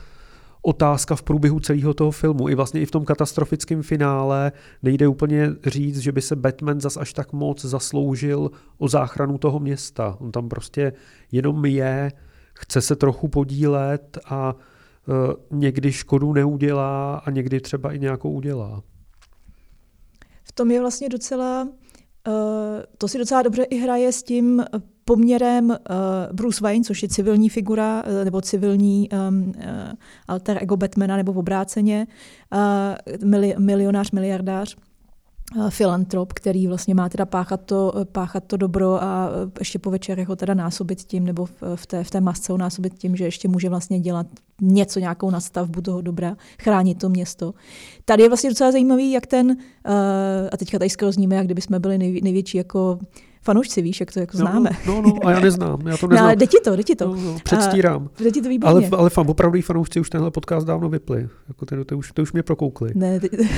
otázka 0.62 1.16
v 1.16 1.22
průběhu 1.22 1.60
celého 1.60 1.94
toho 1.94 2.10
filmu. 2.10 2.48
I 2.48 2.54
vlastně 2.54 2.80
i 2.80 2.86
v 2.86 2.90
tom 2.90 3.04
katastrofickém 3.04 3.82
finále 3.82 4.52
nejde 4.82 5.08
úplně 5.08 5.50
říct, 5.66 5.98
že 5.98 6.12
by 6.12 6.22
se 6.22 6.36
Batman 6.36 6.80
zas 6.80 6.96
až 6.96 7.12
tak 7.12 7.32
moc 7.32 7.64
zasloužil 7.64 8.50
o 8.78 8.88
záchranu 8.88 9.38
toho 9.38 9.60
města. 9.60 10.16
On 10.20 10.32
tam 10.32 10.48
prostě 10.48 10.92
jenom 11.32 11.64
je, 11.64 12.12
chce 12.54 12.80
se 12.80 12.96
trochu 12.96 13.28
podílet 13.28 14.18
a 14.24 14.54
uh, 14.54 15.58
někdy 15.58 15.92
škodu 15.92 16.32
neudělá 16.32 17.16
a 17.16 17.30
někdy 17.30 17.60
třeba 17.60 17.92
i 17.92 17.98
nějakou 17.98 18.32
udělá. 18.32 18.82
V 20.42 20.52
tom 20.52 20.70
je 20.70 20.80
vlastně 20.80 21.08
docela 21.08 21.68
Eh, 22.28 22.82
to 22.98 23.08
si 23.08 23.18
docela 23.18 23.42
dobře 23.42 23.62
i 23.62 23.76
hraje 23.76 24.12
s 24.12 24.22
tím 24.22 24.64
poměrem 25.08 25.70
uh, 25.70 25.76
Bruce 26.32 26.60
Wayne, 26.64 26.84
což 26.84 27.02
je 27.02 27.08
civilní 27.08 27.48
figura 27.48 28.02
uh, 28.02 28.24
nebo 28.24 28.40
civilní 28.40 29.08
um, 29.08 29.48
uh, 29.48 29.52
alter 30.28 30.58
ego 30.60 30.76
Batmana 30.76 31.16
nebo 31.16 31.32
v 31.32 31.38
obráceně, 31.38 32.06
uh, 32.52 33.28
mili, 33.28 33.54
milionář, 33.58 34.10
miliardář, 34.10 34.76
filantrop, 35.68 36.32
který 36.32 36.66
vlastně 36.66 36.94
má 36.94 37.08
teda 37.08 37.26
páchat 37.26 37.60
to, 37.64 37.92
páchat 38.12 38.44
to 38.44 38.56
dobro 38.56 39.02
a 39.02 39.30
ještě 39.58 39.78
po 39.78 39.90
večerech 39.90 40.28
ho 40.28 40.36
teda 40.36 40.54
násobit 40.54 41.02
tím, 41.02 41.24
nebo 41.24 41.48
v 41.74 41.86
té, 41.86 42.04
v 42.04 42.10
té 42.10 42.20
masce 42.20 42.52
ho 42.52 42.58
násobit 42.58 42.94
tím, 42.94 43.16
že 43.16 43.24
ještě 43.24 43.48
může 43.48 43.68
vlastně 43.68 44.00
dělat 44.00 44.26
něco, 44.60 45.00
nějakou 45.00 45.30
nastavbu 45.30 45.80
toho 45.80 46.00
dobra, 46.00 46.36
chránit 46.62 46.98
to 46.98 47.08
město. 47.08 47.54
Tady 48.04 48.22
je 48.22 48.28
vlastně 48.28 48.50
docela 48.50 48.72
zajímavý, 48.72 49.12
jak 49.12 49.26
ten, 49.26 49.56
a 50.52 50.56
teďka 50.56 50.78
tady 50.78 50.90
skoro 50.90 51.12
zníme, 51.12 51.36
jak 51.36 51.44
kdyby 51.44 51.60
jsme 51.60 51.78
byli 51.80 51.98
největší 51.98 52.58
jako 52.58 52.98
fanoušci, 53.48 53.82
víš, 53.82 54.00
jak 54.00 54.12
to 54.12 54.20
jako 54.20 54.36
známe. 54.36 54.70
No, 54.86 54.94
no, 54.94 55.08
no, 55.08 55.26
a 55.26 55.30
já 55.30 55.40
neznám, 55.40 55.86
já 55.86 55.96
to 55.96 56.06
neznám. 56.06 56.10
No, 56.10 56.24
ale 56.24 56.36
jde 56.36 56.46
ti 56.46 56.56
to, 56.64 56.76
jde 56.76 56.82
ti 56.82 56.96
to. 56.96 57.08
No, 57.08 57.14
no, 57.14 57.36
předstírám. 57.44 58.10
Jde 58.20 58.30
ti 58.30 58.42
to 58.42 58.48
výborně. 58.48 58.88
Ale, 58.88 58.98
ale 58.98 59.10
fan, 59.10 59.30
opravdu 59.30 59.62
fanoušci 59.62 60.00
už 60.00 60.10
tenhle 60.10 60.30
podcast 60.30 60.66
dávno 60.66 60.88
vypli. 60.88 61.28
Jako 61.48 61.66
ty, 61.66 61.84
ty, 61.84 61.94
už, 61.94 62.12
ty 62.12 62.22
už 62.22 62.32
mě 62.32 62.42
prokoukli. 62.42 62.90
Ne, 62.94 63.20
ty... 63.20 63.30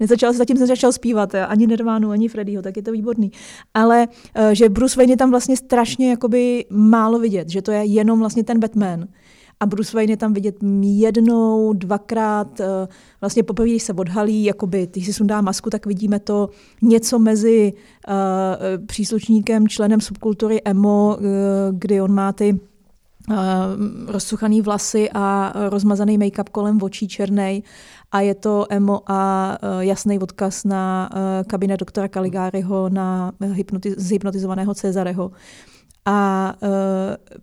Nezačal, 0.00 0.32
zatím 0.32 0.56
jsem 0.56 0.66
začal 0.66 0.92
zpívat, 0.92 1.34
ani 1.34 1.66
Nirvánu, 1.66 2.10
ani 2.10 2.28
Freddyho, 2.28 2.62
tak 2.62 2.76
je 2.76 2.82
to 2.82 2.92
výborný. 2.92 3.32
Ale 3.74 4.08
eh, 4.34 4.54
že 4.54 4.68
Bruce 4.68 4.96
Wayne 4.96 5.12
je 5.12 5.16
tam 5.16 5.30
vlastně 5.30 5.56
strašně 5.56 6.10
jakoby 6.10 6.64
málo 6.70 7.18
vidět, 7.18 7.48
že 7.48 7.62
to 7.62 7.72
je 7.72 7.84
jenom 7.84 8.18
vlastně 8.18 8.44
ten 8.44 8.60
Batman 8.60 9.06
a 9.60 9.66
Bruce 9.66 9.96
Wayne 9.96 10.12
je 10.12 10.16
tam 10.16 10.32
vidět 10.32 10.56
jednou, 10.82 11.72
dvakrát, 11.72 12.60
eh, 12.60 12.88
vlastně 13.20 13.42
poprvé, 13.42 13.68
když 13.68 13.82
se 13.82 13.92
odhalí, 13.92 14.44
jakoby, 14.44 14.88
když 14.92 15.06
si 15.06 15.12
sundá 15.12 15.40
masku, 15.40 15.70
tak 15.70 15.86
vidíme 15.86 16.18
to 16.18 16.48
něco 16.82 17.18
mezi 17.18 17.72
uh, 18.08 18.14
příslušníkem, 18.86 19.68
členem 19.68 20.00
subkultury 20.00 20.60
emo, 20.64 21.16
uh, 21.18 21.24
kdy 21.72 22.00
on 22.00 22.14
má 22.14 22.32
ty 22.32 22.52
uh, 22.52 23.36
rozsuchaný 24.06 24.62
vlasy 24.62 25.08
a 25.14 25.52
rozmazaný 25.68 26.18
make-up 26.18 26.48
kolem 26.48 26.82
očí 26.82 27.08
černej 27.08 27.62
a 28.12 28.20
je 28.20 28.34
to 28.34 28.66
emo 28.70 29.02
a 29.06 29.52
uh, 29.62 29.80
jasný 29.80 30.18
odkaz 30.18 30.64
na 30.64 31.10
uh, 31.12 31.18
kabinet 31.46 31.80
doktora 31.80 32.08
Caligáryho 32.08 32.88
na 32.88 33.32
hypnotiz- 33.40 33.94
zhypnotizovaného 33.98 34.74
Cezareho. 34.74 35.30
A 36.08 36.54
uh, 36.62 36.68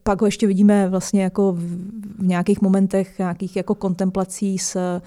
pak 0.04 0.22
ho 0.22 0.28
ještě 0.28 0.48
vidíme 0.48 0.90
vlastně 0.90 1.24
jako 1.24 1.52
v, 1.52 1.60
v 2.20 2.28
nějakých 2.28 2.62
momentech, 2.62 3.20
nějakých 3.20 3.56
jako 3.56 3.76
kontemplací 3.76 4.58
s, 4.58 5.00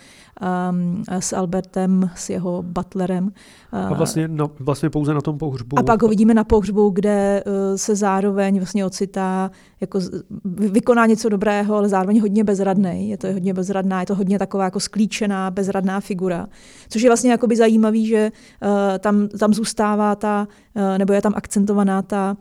um, 0.71 1.05
s 1.09 1.33
Albertem, 1.33 2.11
s 2.14 2.31
jeho 2.31 2.62
butlerem. 2.62 3.33
A 3.73 3.95
vlastně, 3.95 4.29
no, 4.29 4.51
vlastně 4.61 4.90
pouze 4.90 5.14
na 5.14 5.21
tom 5.21 5.38
pohřbu. 5.38 5.79
A 5.79 5.83
pak 5.83 6.03
ho 6.03 6.09
vidíme 6.09 6.35
na 6.35 6.45
pohřbu, 6.45 6.90
kde 6.90 7.45
uh, 7.47 7.77
se 7.77 7.97
zároveň 7.97 8.59
vlastně 8.59 8.85
ocitá, 8.85 9.51
jako 9.81 10.01
vykoná 10.45 11.07
něco 11.07 11.29
dobrého, 11.29 11.77
ale 11.77 11.88
zároveň 11.88 12.21
hodně 12.21 12.45
bezradný. 12.45 13.09
Je 13.09 13.19
to 13.19 13.33
hodně 13.33 13.55
bezradná, 13.55 14.01
je 14.01 14.07
to 14.07 14.14
hodně 14.14 14.38
taková 14.38 14.64
jako 14.64 14.81
sklíčená, 14.81 15.51
bezradná 15.51 16.01
figura. 16.01 16.47
Což 16.88 17.03
je 17.03 17.11
vlastně 17.11 17.31
jakoby 17.31 17.57
zajímavý, 17.57 18.07
že 18.07 18.33
uh, 18.62 18.69
tam, 18.99 19.29
tam 19.29 19.55
zůstává 19.55 20.14
ta, 20.14 20.49
uh, 20.75 20.99
nebo 20.99 21.12
je 21.12 21.23
tam 21.23 21.33
akcentovaná 21.37 22.03
ta 22.03 22.37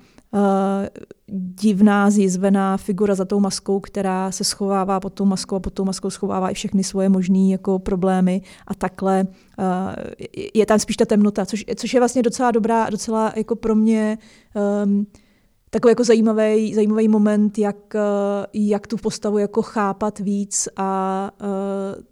divná, 1.62 2.10
zjizvená 2.10 2.78
figura 2.78 3.16
za 3.16 3.26
tou 3.26 3.40
maskou, 3.40 3.80
která 3.80 4.32
se 4.32 4.44
schovává 4.44 5.00
pod 5.00 5.14
tou 5.14 5.26
maskou 5.26 5.56
a 5.56 5.60
pod 5.60 5.74
tou 5.74 5.86
maskou 5.86 6.10
schovává 6.10 6.50
i 6.50 6.54
všechny 6.54 6.84
svoje 6.84 7.10
možné 7.10 7.50
jako 7.50 7.80
problémy 7.80 8.42
a 8.68 8.74
takhle 8.74 9.28
uh, 9.60 9.66
je 10.54 10.66
tam 10.66 10.80
spíš 10.80 10.98
ta 10.98 11.06
temnota, 11.06 11.46
což, 11.46 11.66
což 11.76 11.94
je 11.94 12.00
vlastně 12.00 12.24
docela 12.24 12.52
dobrá, 12.52 12.90
docela 12.90 13.34
jako 13.36 13.56
pro 13.56 13.76
mě 13.76 14.18
um, 14.86 15.08
takový 15.70 15.92
jako 15.92 16.04
zajímavý, 16.04 16.76
zajímavý 16.76 17.08
moment, 17.08 17.58
jak, 17.58 17.78
uh, 17.96 18.02
jak 18.54 18.88
tu 18.88 18.98
postavu 18.98 19.38
jako 19.38 19.62
chápat 19.62 20.20
víc 20.20 20.68
a 20.78 21.32
uh, 21.42 22.04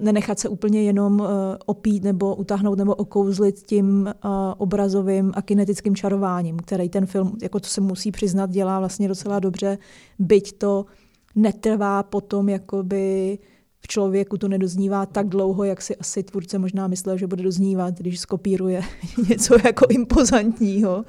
nenechat 0.00 0.38
se 0.38 0.48
úplně 0.48 0.82
jenom 0.82 1.20
uh, 1.20 1.26
opít 1.66 2.04
nebo 2.04 2.34
utáhnout 2.34 2.78
nebo 2.78 2.94
okouzlit 2.94 3.62
tím 3.62 4.10
uh, 4.24 4.30
obrazovým 4.58 5.32
a 5.34 5.42
kinetickým 5.42 5.96
čarováním, 5.96 6.56
který 6.56 6.88
ten 6.88 7.06
film, 7.06 7.36
jako 7.42 7.60
to 7.60 7.66
se 7.66 7.80
musí 7.80 8.12
přiznat, 8.12 8.50
dělá 8.50 8.78
vlastně 8.78 9.08
docela 9.08 9.38
dobře, 9.38 9.78
byť 10.18 10.58
to 10.58 10.86
netrvá 11.34 12.02
potom 12.02 12.48
jakoby 12.48 13.38
v 13.80 13.88
člověku 13.88 14.38
to 14.38 14.48
nedoznívá 14.48 15.06
tak 15.06 15.28
dlouho, 15.28 15.64
jak 15.64 15.82
si 15.82 15.96
asi 15.96 16.22
tvůrce 16.22 16.58
možná 16.58 16.86
myslel, 16.86 17.18
že 17.18 17.26
bude 17.26 17.42
doznívat, 17.42 17.98
když 17.98 18.20
skopíruje 18.20 18.82
něco 19.28 19.56
jako 19.64 19.86
impozantního. 19.90 21.04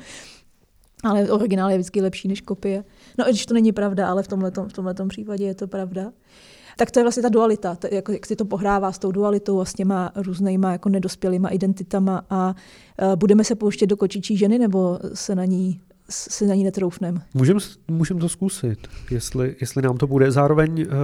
Ale 1.04 1.32
originál 1.32 1.72
je 1.72 1.78
vždycky 1.78 2.02
lepší 2.02 2.28
než 2.28 2.42
kopie. 2.42 2.84
No, 3.18 3.26
když 3.26 3.46
to 3.46 3.54
není 3.54 3.72
pravda, 3.72 4.10
ale 4.10 4.24
v 4.24 4.28
tomhle 4.28 4.52
v 5.04 5.08
případě 5.08 5.46
je 5.46 5.56
to 5.56 5.68
pravda 5.68 6.12
tak 6.82 6.92
to 6.92 7.00
je 7.00 7.04
vlastně 7.04 7.24
ta 7.24 7.30
dualita, 7.30 7.76
to, 7.76 7.88
jako, 7.92 8.12
jak 8.12 8.26
si 8.26 8.36
to 8.36 8.46
pohrává 8.46 8.92
s 8.92 9.00
tou 9.00 9.12
dualitou 9.12 9.60
a 9.60 9.66
s 9.66 9.74
těma 9.74 10.12
různýma 10.16 10.72
jako 10.72 10.90
nedospělýma 10.90 11.50
identitama 11.50 12.26
a 12.30 12.56
uh, 13.02 13.16
budeme 13.16 13.44
se 13.44 13.56
pouštět 13.56 13.88
do 13.88 13.98
kočičí 13.98 14.38
ženy 14.38 14.60
nebo 14.60 15.00
se 15.14 15.36
na 15.36 15.46
ní 15.46 15.82
se 16.10 16.46
na 16.46 16.56
ní 16.56 16.64
netroufneme. 16.64 17.22
Můžeme 17.34 17.60
můžem 17.88 18.20
to 18.20 18.30
zkusit, 18.30 18.88
jestli, 19.12 19.56
jestli 19.62 19.82
nám 19.82 19.98
to 19.98 20.08
bude. 20.08 20.32
Zároveň 20.32 20.82
uh, 20.82 20.96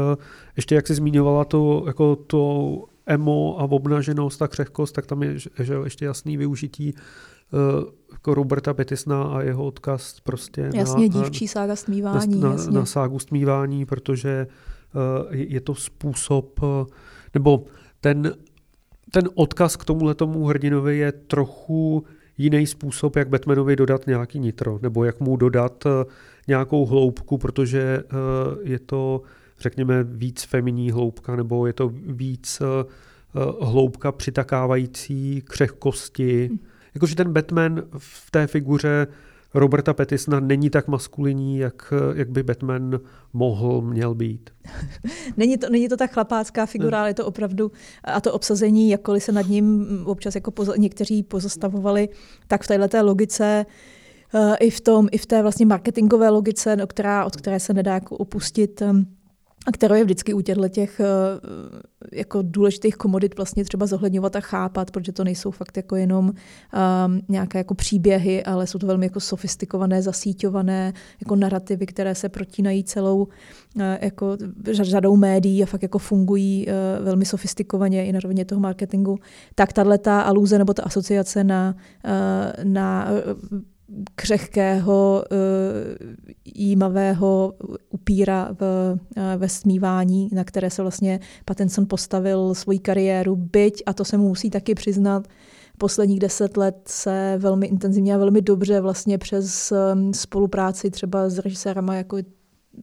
ještě 0.55 0.75
jak 0.75 0.87
jsi 0.87 0.95
zmiňovala 0.95 1.45
to, 1.45 1.83
jako 1.87 2.15
to 2.15 2.83
emo 3.05 3.59
a 3.59 3.63
obnaženost 3.63 4.41
a 4.41 4.47
křehkost, 4.47 4.95
tak 4.95 5.05
tam 5.05 5.23
je 5.23 5.39
že 5.59 5.73
ještě 5.83 6.05
jasný 6.05 6.37
využití 6.37 6.93
uh, 6.93 7.91
jako 8.11 8.33
Roberta 8.33 8.73
Betisna 8.73 9.23
a 9.23 9.41
jeho 9.41 9.65
odkaz 9.65 10.19
prostě 10.19 10.69
jasně, 10.73 11.09
na, 11.09 11.21
dívčí 11.21 11.47
sága 11.47 11.75
stmívání. 11.75 12.39
Na, 12.39 12.55
na, 12.55 12.65
na 12.65 12.85
ságu 12.85 13.19
stmívání, 13.19 13.85
protože 13.85 14.47
Eh, 14.49 14.76
je 15.31 15.61
to 15.61 15.75
způsob, 15.75 16.59
eh, 16.63 16.85
nebo 17.33 17.65
ten, 18.01 18.33
ten 19.11 19.29
odkaz 19.35 19.75
k 19.75 19.85
tomuhle 19.85 20.15
tomu 20.15 20.45
hrdinovi 20.45 20.97
je 20.97 21.11
trochu 21.11 22.03
jiný 22.37 22.67
způsob, 22.67 23.15
jak 23.15 23.29
Batmanovi 23.29 23.75
dodat 23.75 24.07
nějaký 24.07 24.39
nitro, 24.39 24.79
nebo 24.81 25.03
jak 25.03 25.19
mu 25.19 25.37
dodat 25.37 25.85
eh, 25.85 26.05
nějakou 26.47 26.85
hloubku, 26.85 27.37
protože 27.37 28.03
je 28.63 28.79
to, 28.79 29.21
řekněme, 29.59 30.03
víc 30.03 30.43
feminní 30.43 30.91
hloubka, 30.91 31.35
nebo 31.35 31.67
je 31.67 31.73
to 31.73 31.89
víc 31.93 32.61
hloubka 33.61 34.11
přitakávající 34.11 35.41
křehkosti. 35.41 36.49
Hm. 36.51 36.57
Jakože 36.95 37.15
ten 37.15 37.33
Batman 37.33 37.83
v 37.97 38.31
té 38.31 38.47
figuře 38.47 39.07
Roberta 39.59 39.93
Petisna 39.93 40.39
není 40.39 40.69
tak 40.69 40.87
maskulinní, 40.87 41.57
jak, 41.57 41.93
jak 42.15 42.29
by 42.29 42.43
Batman 42.43 42.99
mohl, 43.33 43.81
měl 43.81 44.15
být. 44.15 44.49
není, 45.37 45.57
to, 45.57 45.69
není 45.69 45.89
to 45.89 45.97
tak 45.97 46.11
chlapácká 46.11 46.65
figura, 46.65 46.99
ale 46.99 47.09
je 47.09 47.13
to 47.13 47.25
opravdu, 47.25 47.71
a 48.03 48.21
to 48.21 48.33
obsazení, 48.33 48.89
jakkoliv 48.89 49.23
se 49.23 49.31
nad 49.31 49.47
ním 49.47 49.87
občas 50.05 50.35
jako 50.35 50.51
pozo, 50.51 50.75
někteří 50.75 51.23
pozastavovali, 51.23 52.09
tak 52.47 52.63
v 52.63 52.67
této 52.67 53.05
logice 53.05 53.65
uh, 54.33 54.55
i 54.59 54.69
v 54.69 54.81
tom, 54.81 55.07
i 55.11 55.17
v 55.17 55.25
té 55.25 55.41
vlastně 55.41 55.65
marketingové 55.65 56.29
logice, 56.29 56.75
no, 56.75 56.87
která, 56.87 57.25
od 57.25 57.35
které 57.35 57.59
se 57.59 57.73
nedá 57.73 57.93
jako 57.93 58.17
opustit, 58.17 58.81
um, 58.81 59.16
a 59.67 59.71
kterou 59.71 59.95
je 59.95 60.03
vždycky 60.03 60.33
u 60.33 60.41
těchto 60.41 60.69
těch 60.69 60.99
eh, 60.99 61.05
jako 62.11 62.39
důležitých 62.41 62.95
komodit 62.95 63.37
vlastně 63.37 63.63
třeba 63.63 63.85
zohledňovat 63.85 64.35
a 64.35 64.39
chápat, 64.39 64.91
protože 64.91 65.11
to 65.11 65.23
nejsou 65.23 65.51
fakt 65.51 65.77
jako 65.77 65.95
jenom 65.95 66.25
um, 66.25 67.21
nějaké 67.29 67.57
jako 67.57 67.73
příběhy, 67.73 68.43
ale 68.43 68.67
jsou 68.67 68.79
to 68.79 68.87
velmi 68.87 69.05
jako 69.05 69.19
sofistikované, 69.19 70.01
zasíťované 70.01 70.93
jako 71.21 71.35
narrativy, 71.35 71.85
které 71.85 72.15
se 72.15 72.29
protínají 72.29 72.83
celou 72.83 73.23
uh, 73.23 73.81
jako 74.01 74.37
řadou 74.71 75.15
médií 75.15 75.63
a 75.63 75.65
fakt 75.65 75.83
jako 75.83 75.99
fungují 75.99 76.67
uh, 76.67 77.05
velmi 77.05 77.25
sofistikovaně 77.25 78.05
i 78.05 78.11
na 78.11 78.19
rovině 78.19 78.45
toho 78.45 78.61
marketingu. 78.61 79.19
Tak 79.55 79.73
tahle 79.73 79.97
ta 79.97 80.21
aluze 80.21 80.57
nebo 80.57 80.73
ta 80.73 80.83
asociace 80.83 81.43
na, 81.43 81.75
uh, 82.05 82.63
na 82.63 83.07
křehkého, 84.15 85.23
uh, 85.31 85.37
jímavého 86.55 87.53
upíra 87.89 88.49
v, 88.59 88.61
uh, 89.17 89.23
ve 89.37 89.49
smívání, 89.49 90.29
na 90.31 90.43
které 90.43 90.69
se 90.69 90.81
vlastně 90.81 91.19
Pattinson 91.45 91.85
postavil 91.89 92.55
svoji 92.55 92.79
kariéru, 92.79 93.35
byť, 93.35 93.83
a 93.85 93.93
to 93.93 94.05
se 94.05 94.17
mu 94.17 94.27
musí 94.27 94.49
taky 94.49 94.75
přiznat, 94.75 95.27
posledních 95.77 96.19
deset 96.19 96.57
let 96.57 96.75
se 96.87 97.35
velmi 97.37 97.67
intenzivně 97.67 98.15
a 98.15 98.17
velmi 98.17 98.41
dobře 98.41 98.81
vlastně 98.81 99.17
přes 99.17 99.73
um, 99.93 100.13
spolupráci 100.13 100.89
třeba 100.89 101.29
s 101.29 101.39
režisérama 101.39 101.95
jako 101.95 102.17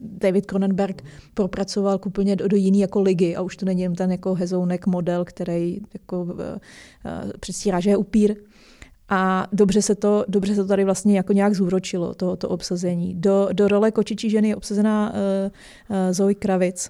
David 0.01 0.45
Cronenberg 0.45 1.01
propracoval 1.33 1.99
úplně 2.05 2.35
do, 2.35 2.47
do 2.47 2.57
jiný 2.57 2.79
jako 2.79 3.01
ligy 3.01 3.35
a 3.35 3.41
už 3.41 3.57
to 3.57 3.65
není 3.65 3.81
jen 3.81 3.95
ten 3.95 4.11
jako 4.11 4.33
hezounek 4.33 4.87
model, 4.87 5.25
který 5.25 5.79
jako 5.93 6.23
uh, 6.23 6.39
předstírá, 7.39 7.79
že 7.79 7.89
je 7.89 7.97
upír. 7.97 8.35
A 9.09 9.47
dobře 9.51 9.81
se 9.81 9.95
to, 9.95 10.25
dobře 10.27 10.55
se 10.55 10.61
to 10.61 10.67
tady 10.67 10.83
vlastně 10.83 11.17
jako 11.17 11.33
nějak 11.33 11.53
zúročilo, 11.53 12.13
to, 12.13 12.35
to 12.35 12.49
obsazení. 12.49 13.15
Do, 13.15 13.49
do 13.53 13.67
role 13.67 13.91
kočičí 13.91 14.29
ženy 14.29 14.47
je 14.47 14.55
obsazená 14.55 15.13
uh, 15.13 15.17
uh, 15.89 16.13
Zoe 16.13 16.33
Kravic. 16.33 16.89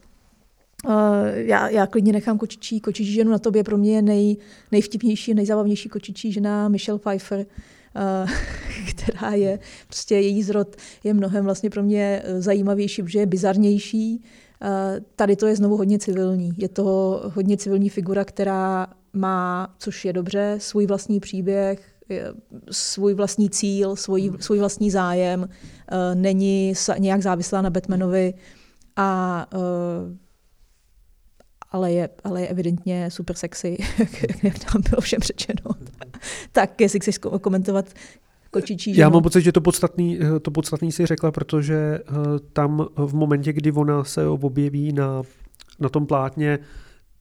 Uh, 0.88 0.93
já, 1.34 1.69
já 1.69 1.88
klidně 1.88 2.13
nechám 2.13 2.38
kočičí, 2.38 2.80
kočičí 2.80 3.13
ženu 3.13 3.32
na 3.32 3.39
tobě, 3.39 3.63
pro 3.63 3.78
mě 3.78 3.95
je 3.95 4.01
nej, 4.01 4.38
nejvtipnější, 4.71 5.34
nejzábavnější 5.34 5.89
kočičí 5.89 6.32
žena 6.32 6.67
Michelle 6.67 6.99
Pfeiffer, 6.99 7.39
uh, 7.39 8.32
která 8.89 9.32
je, 9.32 9.60
prostě 9.88 10.15
její 10.15 10.43
zrod 10.43 10.75
je 11.04 11.13
mnohem 11.13 11.43
vlastně 11.45 11.69
pro 11.69 11.84
mě 11.84 12.23
zajímavější, 12.39 13.04
protože 13.04 13.19
je 13.19 13.25
bizarnější. 13.25 14.23
Uh, 14.62 14.69
tady 15.15 15.36
to 15.36 15.47
je 15.47 15.56
znovu 15.56 15.78
hodně 15.78 15.99
civilní. 15.99 16.54
Je 16.58 16.69
to 16.69 17.21
hodně 17.36 17.58
civilní 17.58 17.89
figura, 17.89 18.25
která 18.25 18.88
má, 19.13 19.75
což 19.80 20.06
je 20.06 20.13
dobře, 20.13 20.56
svůj 20.60 20.86
vlastní 20.86 21.19
příběh, 21.19 21.94
svůj 22.72 23.13
vlastní 23.13 23.50
cíl, 23.50 23.96
svůj, 23.96 24.32
svůj 24.39 24.60
vlastní 24.60 24.91
zájem, 24.91 25.50
eh, 25.50 26.15
není 26.15 26.74
nějak 26.98 27.22
závislá 27.22 27.62
na 27.62 27.70
Batmanovi, 27.70 28.34
a, 28.96 29.46
eh, 29.54 30.18
ale, 31.72 31.91
je, 31.91 32.10
ale 32.24 32.41
je 32.41 32.48
evidentně 32.48 33.12
super 33.12 33.36
sexy, 33.36 33.78
jak 34.44 34.60
tam 34.60 34.82
bylo 34.89 35.02
všem 35.02 35.20
řečeno. 35.20 35.72
tak 36.52 36.82
jestli 36.82 37.00
chceš 37.00 37.18
komentovat 37.18 37.86
kočičí. 38.52 38.98
Já 38.98 39.10
mám 39.10 39.24
pocit, 39.24 39.41
že 39.41 39.52
to 39.52 39.62
podstatný, 39.62 40.20
eh, 40.22 40.39
to 40.39 40.52
podstatný 40.52 40.91
si 40.91 41.06
řekla, 41.06 41.32
protože 41.32 42.00
tam 42.54 42.88
v 42.96 43.13
momentě, 43.15 43.54
kdy 43.54 43.72
ona 43.72 44.04
se 44.04 44.28
objeví 44.28 44.94
na, 44.94 45.22
na 45.80 45.89
tom 45.89 46.06
plátně, 46.06 46.60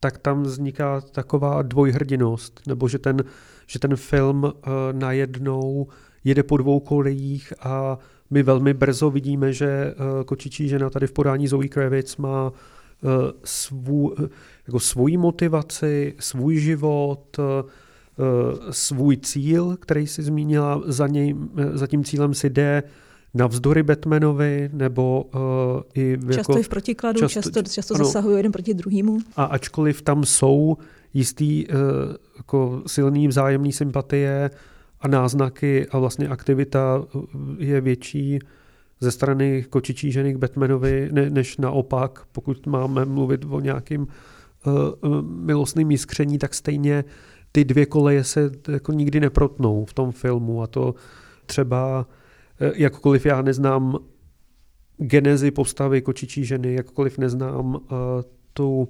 tak 0.00 0.18
tam 0.18 0.42
vzniká 0.42 1.00
taková 1.00 1.62
dvojhrdinost, 1.62 2.60
nebo 2.66 2.88
že 2.88 2.98
ten, 2.98 3.24
že 3.66 3.78
ten 3.78 3.96
film 3.96 4.44
uh, 4.44 4.52
najednou 4.92 5.86
jede 6.24 6.42
po 6.42 6.56
dvou 6.56 6.80
kolejích 6.80 7.52
a 7.60 7.98
my 8.30 8.42
velmi 8.42 8.74
brzo 8.74 9.10
vidíme, 9.10 9.52
že 9.52 9.94
uh, 9.94 10.24
kočičí 10.24 10.68
žena 10.68 10.90
tady 10.90 11.06
v 11.06 11.12
podání 11.12 11.48
Zoe 11.48 11.68
Kravitz 11.68 12.16
má 12.16 12.50
uh, 12.50 13.10
svů, 13.44 14.14
jako 14.66 14.80
svůj 14.80 15.16
motivaci, 15.16 16.14
svůj 16.18 16.56
život, 16.56 17.36
svůj 18.70 19.16
cíl, 19.16 19.76
který 19.80 20.06
si 20.06 20.22
zmínila, 20.22 20.82
za, 20.86 21.06
něj, 21.06 21.36
za 21.72 21.86
tím 21.86 22.04
cílem 22.04 22.34
si 22.34 22.50
jde, 22.50 22.82
navzdory 23.34 23.82
Batmanovi, 23.82 24.70
nebo 24.72 25.24
uh, 25.34 25.40
i... 25.94 26.18
Často 26.26 26.52
jako, 26.52 26.58
i 26.58 26.62
v 26.62 26.68
protikladu, 26.68 27.20
často, 27.20 27.40
často, 27.40 27.62
často 27.62 27.94
ano, 27.94 28.04
zasahují 28.04 28.36
jeden 28.36 28.52
proti 28.52 28.74
druhému. 28.74 29.18
A 29.36 29.44
ačkoliv 29.44 30.02
tam 30.02 30.24
jsou 30.24 30.76
jistý 31.14 31.66
uh, 31.66 31.74
jako 32.36 32.82
silný 32.86 33.28
vzájemný 33.28 33.72
sympatie 33.72 34.50
a 35.00 35.08
náznaky 35.08 35.86
a 35.86 35.98
vlastně 35.98 36.28
aktivita 36.28 37.04
je 37.58 37.80
větší 37.80 38.38
ze 39.00 39.10
strany 39.10 39.64
kočičí 39.70 40.12
ženy 40.12 40.34
k 40.34 40.36
Batmanovi, 40.36 41.08
ne, 41.12 41.30
než 41.30 41.56
naopak, 41.56 42.24
pokud 42.32 42.66
máme 42.66 43.04
mluvit 43.04 43.44
o 43.48 43.60
nějakým 43.60 44.00
uh, 44.00 45.22
milostným 45.22 45.90
jiskření, 45.90 46.38
tak 46.38 46.54
stejně 46.54 47.04
ty 47.52 47.64
dvě 47.64 47.86
koleje 47.86 48.24
se 48.24 48.50
jako 48.68 48.92
nikdy 48.92 49.20
neprotnou 49.20 49.84
v 49.84 49.94
tom 49.94 50.12
filmu. 50.12 50.62
A 50.62 50.66
to 50.66 50.94
třeba 51.46 52.06
Eh, 52.60 52.72
jakkoliv 52.76 53.26
já 53.26 53.42
neznám 53.42 53.98
genezi 54.96 55.50
postavy 55.50 56.02
kočičí 56.02 56.44
ženy, 56.44 56.74
jakkoliv 56.74 57.18
neznám 57.18 57.74
uh, 57.74 57.80
tu, 58.52 58.88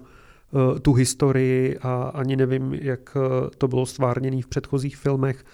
tu 0.82 0.92
historii 0.92 1.78
a 1.78 2.02
ani 2.02 2.36
nevím, 2.36 2.74
jak 2.74 3.16
uh, 3.16 3.22
to 3.58 3.68
bylo 3.68 3.86
stvárněné 3.86 4.42
v 4.42 4.46
předchozích 4.46 4.96
filmech, 4.96 5.44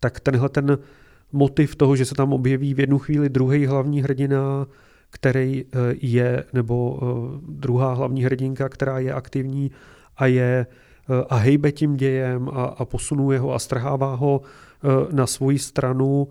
tak 0.00 0.20
tenhle 0.20 0.48
ten 0.48 0.78
motiv 1.32 1.76
toho, 1.76 1.96
že 1.96 2.04
se 2.04 2.14
tam 2.14 2.32
objeví 2.32 2.74
v 2.74 2.80
jednu 2.80 2.98
chvíli 2.98 3.28
druhý 3.28 3.66
hlavní 3.66 4.02
hrdina, 4.02 4.66
který 5.10 5.64
je, 6.00 6.44
nebo 6.52 7.00
druhá 7.48 7.94
hlavní 7.94 8.24
hrdinka, 8.24 8.68
která 8.68 8.98
je 8.98 9.12
aktivní 9.12 9.70
a 10.16 10.26
je 10.26 10.66
a 11.28 11.36
hejbe 11.36 11.72
tím 11.72 11.96
dějem 11.96 12.48
a, 12.48 12.64
a 12.64 12.84
posunuje 12.84 13.38
ho 13.38 13.54
a 13.54 13.58
strhává 13.58 14.14
ho 14.14 14.40
na 15.12 15.26
svoji 15.26 15.58
stranu, 15.58 16.28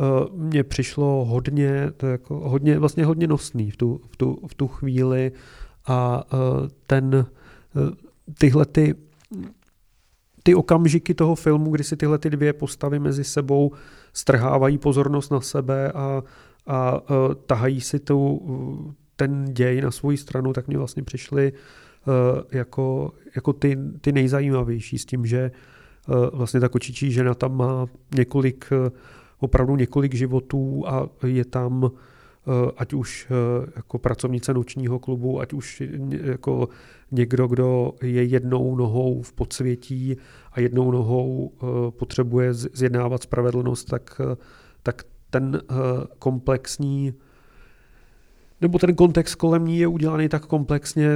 Eh, 0.00 0.28
mně 0.32 0.64
přišlo 0.64 1.24
hodně, 1.24 1.92
to 1.96 2.06
jako 2.06 2.48
hodně, 2.48 2.78
vlastně 2.78 3.04
hodně 3.04 3.26
nosný 3.26 3.70
v 3.70 3.76
tu, 3.76 4.00
v 4.10 4.16
tu, 4.16 4.38
v 4.46 4.54
tu 4.54 4.68
chvíli 4.68 5.32
a 5.86 6.24
eh, 6.32 6.36
ten, 6.86 7.26
eh, 7.28 7.37
tyhle 8.38 8.66
ty, 8.66 8.94
ty 10.42 10.54
okamžiky 10.54 11.14
toho 11.14 11.34
filmu, 11.34 11.70
kdy 11.70 11.84
si 11.84 11.96
tyhle 11.96 12.18
ty 12.18 12.30
dvě 12.30 12.52
postavy 12.52 12.98
mezi 12.98 13.24
sebou 13.24 13.72
strhávají 14.12 14.78
pozornost 14.78 15.30
na 15.30 15.40
sebe 15.40 15.92
a, 15.92 16.22
a 16.66 17.00
tahají 17.46 17.80
si 17.80 17.98
tu, 17.98 18.40
ten 19.16 19.44
děj 19.44 19.80
na 19.80 19.90
svou 19.90 20.16
stranu, 20.16 20.52
tak 20.52 20.68
mě 20.68 20.78
vlastně 20.78 21.02
přišly 21.02 21.52
jako, 22.52 23.12
jako 23.34 23.52
ty, 23.52 23.78
ty 24.00 24.12
nejzajímavější 24.12 24.98
s 24.98 25.04
tím, 25.04 25.26
že 25.26 25.50
vlastně 26.32 26.60
ta 26.60 26.68
kočičí 26.68 27.12
žena 27.12 27.34
tam 27.34 27.56
má 27.56 27.86
několik 28.14 28.70
opravdu 29.38 29.76
několik 29.76 30.14
životů 30.14 30.84
a 30.86 31.08
je 31.26 31.44
tam 31.44 31.90
eh, 31.94 31.98
ať 32.76 32.92
už 32.92 33.26
eh, 33.30 33.70
jako 33.76 33.98
pracovnice 33.98 34.54
nočního 34.54 34.98
klubu, 34.98 35.40
ať 35.40 35.52
už 35.52 35.82
jako 36.10 36.68
někdo, 37.10 37.46
kdo 37.46 37.92
je 38.02 38.24
jednou 38.24 38.76
nohou 38.76 39.22
v 39.22 39.32
podsvětí 39.32 40.16
a 40.52 40.60
jednou 40.60 40.90
nohou 40.90 41.52
eh, 41.52 41.66
potřebuje 41.90 42.54
zjednávat 42.54 43.22
spravedlnost, 43.22 43.84
tak, 43.84 44.20
tak 44.82 45.02
ten 45.30 45.60
komplexní 46.18 47.14
nebo 48.60 48.78
ten 48.78 48.94
kontext 48.94 49.34
kolem 49.34 49.64
ní 49.64 49.78
je 49.78 49.86
udělaný 49.86 50.28
tak 50.28 50.46
komplexně, 50.46 51.08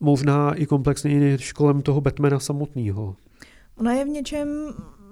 možná 0.00 0.54
i 0.54 0.66
komplexněji 0.66 1.20
než 1.20 1.52
kolem 1.52 1.82
toho 1.82 2.00
Batmana 2.00 2.38
samotného. 2.38 3.16
Ona 3.76 3.92
je 3.92 4.04
v 4.04 4.08
něčem 4.08 4.48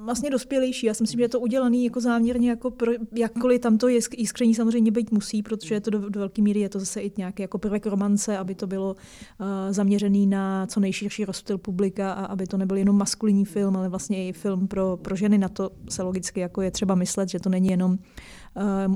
vlastně 0.04 0.30
dospělejší. 0.30 0.86
Já 0.86 0.94
si 0.94 1.02
myslím, 1.02 1.18
že 1.18 1.24
je 1.24 1.28
to 1.28 1.40
udělaný 1.40 1.84
jako 1.84 2.00
záměrně, 2.00 2.50
jako 2.50 2.70
pro, 2.70 2.92
jakkoliv 3.14 3.60
tam 3.60 3.78
to 3.78 3.88
jiskření 3.88 4.54
samozřejmě 4.54 4.90
být 4.90 5.12
musí, 5.12 5.42
protože 5.42 5.74
je 5.74 5.80
to 5.80 5.90
do, 5.90 6.08
do 6.08 6.20
velké 6.20 6.42
míry, 6.42 6.60
je 6.60 6.68
to 6.68 6.80
zase 6.80 7.00
i 7.00 7.12
nějaký 7.16 7.42
jako 7.42 7.58
prvek 7.58 7.86
romance, 7.86 8.38
aby 8.38 8.54
to 8.54 8.66
bylo 8.66 8.94
uh, 8.94 9.46
zaměřený 9.70 10.26
na 10.26 10.66
co 10.66 10.80
nejširší 10.80 11.24
rozptyl 11.24 11.58
publika 11.58 12.12
a 12.12 12.24
aby 12.24 12.46
to 12.46 12.56
nebyl 12.56 12.76
jenom 12.76 12.98
maskulinní 12.98 13.44
film, 13.44 13.76
ale 13.76 13.88
vlastně 13.88 14.28
i 14.28 14.32
film 14.32 14.68
pro, 14.68 14.96
pro 14.96 15.16
ženy. 15.16 15.38
Na 15.38 15.48
to 15.48 15.70
se 15.88 16.02
logicky 16.02 16.40
jako 16.40 16.62
je 16.62 16.70
třeba 16.70 16.94
myslet, 16.94 17.28
že 17.28 17.40
to 17.40 17.48
není 17.48 17.68
jenom 17.68 17.92
uh, 17.92 17.98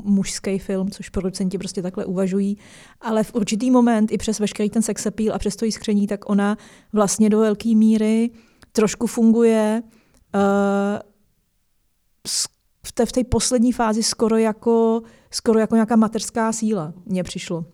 mužský 0.04 0.58
film, 0.58 0.90
což 0.90 1.08
producenti 1.08 1.58
prostě 1.58 1.82
takhle 1.82 2.04
uvažují, 2.04 2.58
ale 3.00 3.24
v 3.24 3.34
určitý 3.34 3.70
moment 3.70 4.12
i 4.12 4.18
přes 4.18 4.38
veškerý 4.38 4.70
ten 4.70 4.82
sex 4.82 5.06
appeal 5.06 5.34
a 5.34 5.38
přes 5.38 5.56
to 5.56 5.64
jiskření, 5.64 6.06
tak 6.06 6.30
ona 6.30 6.58
vlastně 6.92 7.30
do 7.30 7.38
velké 7.38 7.74
míry 7.74 8.30
trošku 8.72 9.06
funguje 9.06 9.82
v 12.86 12.92
té, 12.94 13.06
v 13.06 13.12
té 13.12 13.24
poslední 13.24 13.72
fázi 13.72 14.02
skoro 14.02 14.36
jako, 14.36 15.02
skoro 15.30 15.58
jako 15.58 15.74
nějaká 15.74 15.96
mateřská 15.96 16.52
síla 16.52 16.92
mně 17.06 17.24
přišlo. 17.24 17.64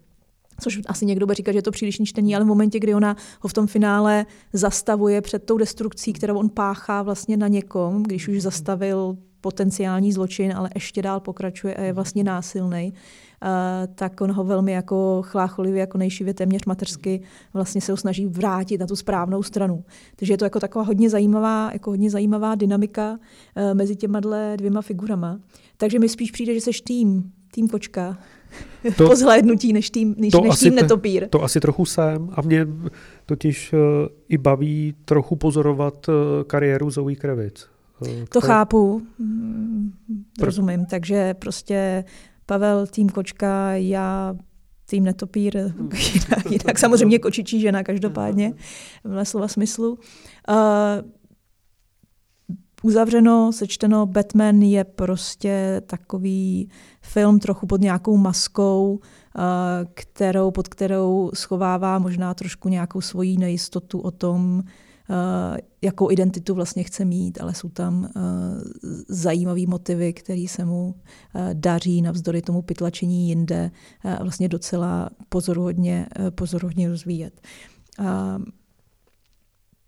Což 0.61 0.81
asi 0.87 1.07
někdo 1.07 1.27
bude 1.27 1.35
říkat, 1.35 1.53
že 1.53 1.59
je 1.59 1.63
to 1.63 1.71
příliš 1.71 2.01
čtení, 2.05 2.37
ale 2.37 2.45
v 2.45 2.49
momentě, 2.49 2.79
kdy 2.79 2.95
ona 2.95 3.17
ho 3.41 3.49
v 3.49 3.53
tom 3.53 3.67
finále 3.67 4.27
zastavuje 4.53 5.21
před 5.21 5.45
tou 5.45 5.59
destrukcí, 5.59 6.13
kterou 6.13 6.39
on 6.39 6.49
páchá 6.49 7.03
vlastně 7.03 7.37
na 7.37 7.49
někom, 7.49 8.03
když 8.03 8.29
už 8.29 8.43
zastavil 8.43 9.17
potenciální 9.41 10.13
zločin, 10.13 10.53
ale 10.57 10.71
ještě 10.75 11.03
dál 11.03 11.21
pokračuje 11.21 11.75
a 11.75 11.83
je 11.83 11.93
vlastně 11.93 12.25
násilný, 12.25 12.95
tak 13.95 14.21
on 14.21 14.33
ho 14.33 14.45
velmi 14.45 14.73
jako 14.73 15.23
chlácholivě, 15.25 15.81
jako 15.81 15.99
nejšivě 15.99 16.35
téměř 16.35 16.65
mateřsky 16.65 17.21
vlastně 17.55 17.81
se 17.81 17.93
ho 17.93 17.97
snaží 17.97 18.27
vrátit 18.27 18.79
na 18.79 18.87
tu 18.87 18.97
správnou 18.97 19.43
stranu. 19.43 19.85
Takže 20.17 20.33
je 20.33 20.39
to 20.39 20.45
jako 20.45 20.61
taková 20.61 20.85
hodně 20.85 21.11
zajímavá, 21.11 21.71
jako 21.73 21.91
hodně 21.91 22.11
zajímavá 22.11 22.55
dynamika 22.55 23.19
e, 23.57 23.75
mezi 23.75 23.97
těma 23.97 24.21
dvěma 24.57 24.83
figurama. 24.83 25.41
Takže 25.77 25.99
mi 25.99 26.09
spíš 26.09 26.31
přijde, 26.31 26.55
že 26.55 26.61
seš 26.61 26.81
tým, 26.81 27.33
tým 27.51 27.69
kočka, 27.69 28.19
to, 28.97 29.07
po 29.07 29.17
zhlédnutí 29.17 29.73
než 29.73 29.91
tým, 29.91 30.15
než, 30.19 30.31
to 30.31 30.41
než 30.41 30.59
tým 30.59 30.75
netopír. 30.75 31.29
To 31.29 31.43
asi 31.43 31.61
trochu 31.61 31.85
jsem 31.85 32.31
a 32.33 32.43
mě 32.43 32.67
totiž 33.27 33.73
uh, 33.73 33.79
i 34.29 34.39
baví 34.39 34.95
trochu 35.05 35.37
pozorovat 35.37 36.09
uh, 36.09 36.15
kariéru 36.47 36.91
Zoe 36.91 37.15
Kravitz. 37.15 37.67
Uh, 38.01 38.09
to 38.29 38.41
chápu, 38.41 39.03
rozumím, 40.41 40.87
takže 40.87 41.35
prostě 41.35 42.05
Pavel, 42.47 42.87
tým 42.87 43.09
kočka, 43.09 43.73
já 43.73 44.35
tým 44.87 45.05
netopír, 45.05 45.57
jinak, 46.13 46.51
jinak 46.51 46.79
samozřejmě 46.79 47.19
kočičí 47.29 47.61
žena 47.61 47.83
každopádně, 47.83 48.55
v 49.05 49.25
slova 49.25 49.49
smyslu. 49.49 49.99
Uh, 50.49 50.57
uzavřeno, 52.83 53.53
sečteno, 53.53 54.07
Batman 54.07 54.63
je 54.63 54.85
prostě 54.85 55.83
takový 55.87 56.71
film 57.03 57.39
trochu 57.39 57.67
pod 57.67 57.81
nějakou 57.81 58.17
maskou, 58.17 59.01
kterou, 59.95 60.51
pod 60.51 60.69
kterou 60.69 61.31
schovává 61.35 61.99
možná 61.99 62.35
trošku 62.35 62.69
nějakou 62.69 63.01
svoji 63.01 63.37
nejistotu 63.37 64.01
o 64.01 64.11
tom, 64.11 64.63
jakou 65.83 66.11
identitu 66.11 66.55
vlastně 66.55 66.85
chce 66.85 67.05
mít, 67.05 67.41
ale 67.41 67.55
jsou 67.55 67.69
tam 67.69 68.11
zajímavé 69.09 69.61
motivy, 69.67 70.13
které 70.13 70.47
se 70.49 70.65
mu 70.65 70.95
daří 71.53 72.03
navzdory 72.03 72.43
tomu 72.43 72.63
pytlačení 72.63 73.29
jinde 73.29 73.71
vlastně 74.23 74.49
docela 74.49 75.11
pozoruhodně, 75.29 76.07
pozoruhodně 76.31 76.89
rozvíjet. 76.89 77.41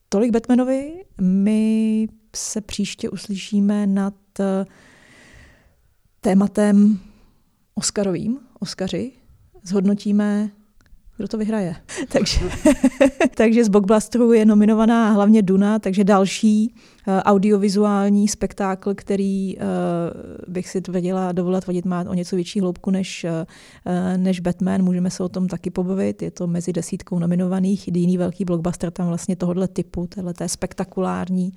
Tolik 0.08 0.32
Batmanovi. 0.32 1.04
My 1.20 2.08
se 2.36 2.60
příště 2.60 3.10
uslyšíme 3.10 3.86
nad 3.86 4.14
tématem 6.20 6.98
Oscarovým, 7.74 8.38
Oscaři. 8.60 9.12
Zhodnotíme 9.62 10.50
kdo 11.20 11.28
to 11.28 11.38
vyhraje. 11.38 11.76
takže, 12.08 12.40
takže 13.36 13.64
z 13.64 13.68
Blockbusteru 13.68 14.32
je 14.32 14.44
nominovaná 14.44 15.10
hlavně 15.10 15.42
Duna, 15.42 15.78
takže 15.78 16.04
další 16.04 16.74
uh, 17.08 17.14
audiovizuální 17.18 18.28
spektákl, 18.28 18.94
který 18.94 19.56
uh, 19.56 19.62
bych 20.48 20.68
si 20.68 20.80
tvrdila, 20.80 21.32
dovolila 21.32 21.60
tvrdit, 21.60 21.84
má 21.84 22.04
o 22.08 22.14
něco 22.14 22.36
větší 22.36 22.60
hloubku 22.60 22.90
než, 22.90 23.24
uh, 23.24 24.16
než 24.16 24.40
Batman. 24.40 24.82
Můžeme 24.82 25.10
se 25.10 25.22
o 25.22 25.28
tom 25.28 25.48
taky 25.48 25.70
pobavit. 25.70 26.22
Je 26.22 26.30
to 26.30 26.46
mezi 26.46 26.72
desítkou 26.72 27.18
nominovaných. 27.18 27.88
Jiný 27.88 28.18
velký 28.18 28.44
blockbuster 28.44 28.90
tam 28.90 29.06
vlastně 29.06 29.36
tohohle 29.36 29.68
typu, 29.68 30.06
téhle 30.06 30.34
spektakulární 30.46 31.52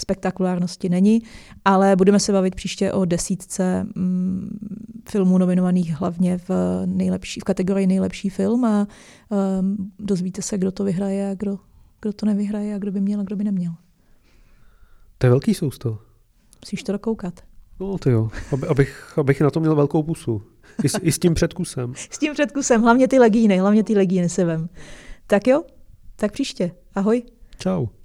spektakulárnosti 0.00 0.88
není, 0.88 1.22
ale 1.64 1.96
budeme 1.96 2.20
se 2.20 2.32
bavit 2.32 2.54
příště 2.54 2.92
o 2.92 3.04
desítce 3.04 3.86
mm, 3.94 4.58
filmů 5.08 5.38
nominovaných 5.38 5.94
hlavně 5.94 6.38
v, 6.38 6.50
nejlepší, 6.86 7.40
v 7.40 7.44
kategorii 7.44 7.86
nejlepší 7.86 8.30
film 8.30 8.64
a 8.64 8.86
um, 9.60 9.92
dozvíte 9.98 10.42
se, 10.42 10.58
kdo 10.58 10.72
to 10.72 10.84
vyhraje 10.84 11.30
a 11.30 11.34
kdo, 11.34 11.58
kdo 12.00 12.12
to 12.12 12.26
nevyhraje 12.26 12.74
a 12.74 12.78
kdo 12.78 12.92
by 12.92 13.00
měl 13.00 13.20
a 13.20 13.24
kdo 13.24 13.36
by 13.36 13.44
neměl. 13.44 13.72
To 15.18 15.26
je 15.26 15.30
velký 15.30 15.54
sousto. 15.54 15.98
Musíš 16.62 16.82
to 16.82 16.92
dokoukat. 16.92 17.40
No 17.80 17.98
to 17.98 18.10
jo, 18.10 18.30
Aby, 18.52 18.66
abych, 18.66 19.18
abych 19.18 19.40
na 19.40 19.50
to 19.50 19.60
měl 19.60 19.74
velkou 19.76 20.02
pusu. 20.02 20.42
I 20.84 20.88
s, 20.88 20.98
I 21.02 21.12
s 21.12 21.18
tím 21.18 21.34
předkusem. 21.34 21.92
s 22.10 22.18
tím 22.18 22.32
předkusem, 22.32 22.82
hlavně 22.82 23.08
ty 23.08 23.18
legíny, 23.18 23.58
hlavně 23.58 23.84
ty 23.84 23.94
legíny 23.94 24.28
se 24.28 24.44
vem. 24.44 24.68
Tak 25.26 25.46
jo, 25.46 25.62
tak 26.16 26.32
příště. 26.32 26.70
Ahoj. 26.94 27.22
Ciao. 27.58 27.98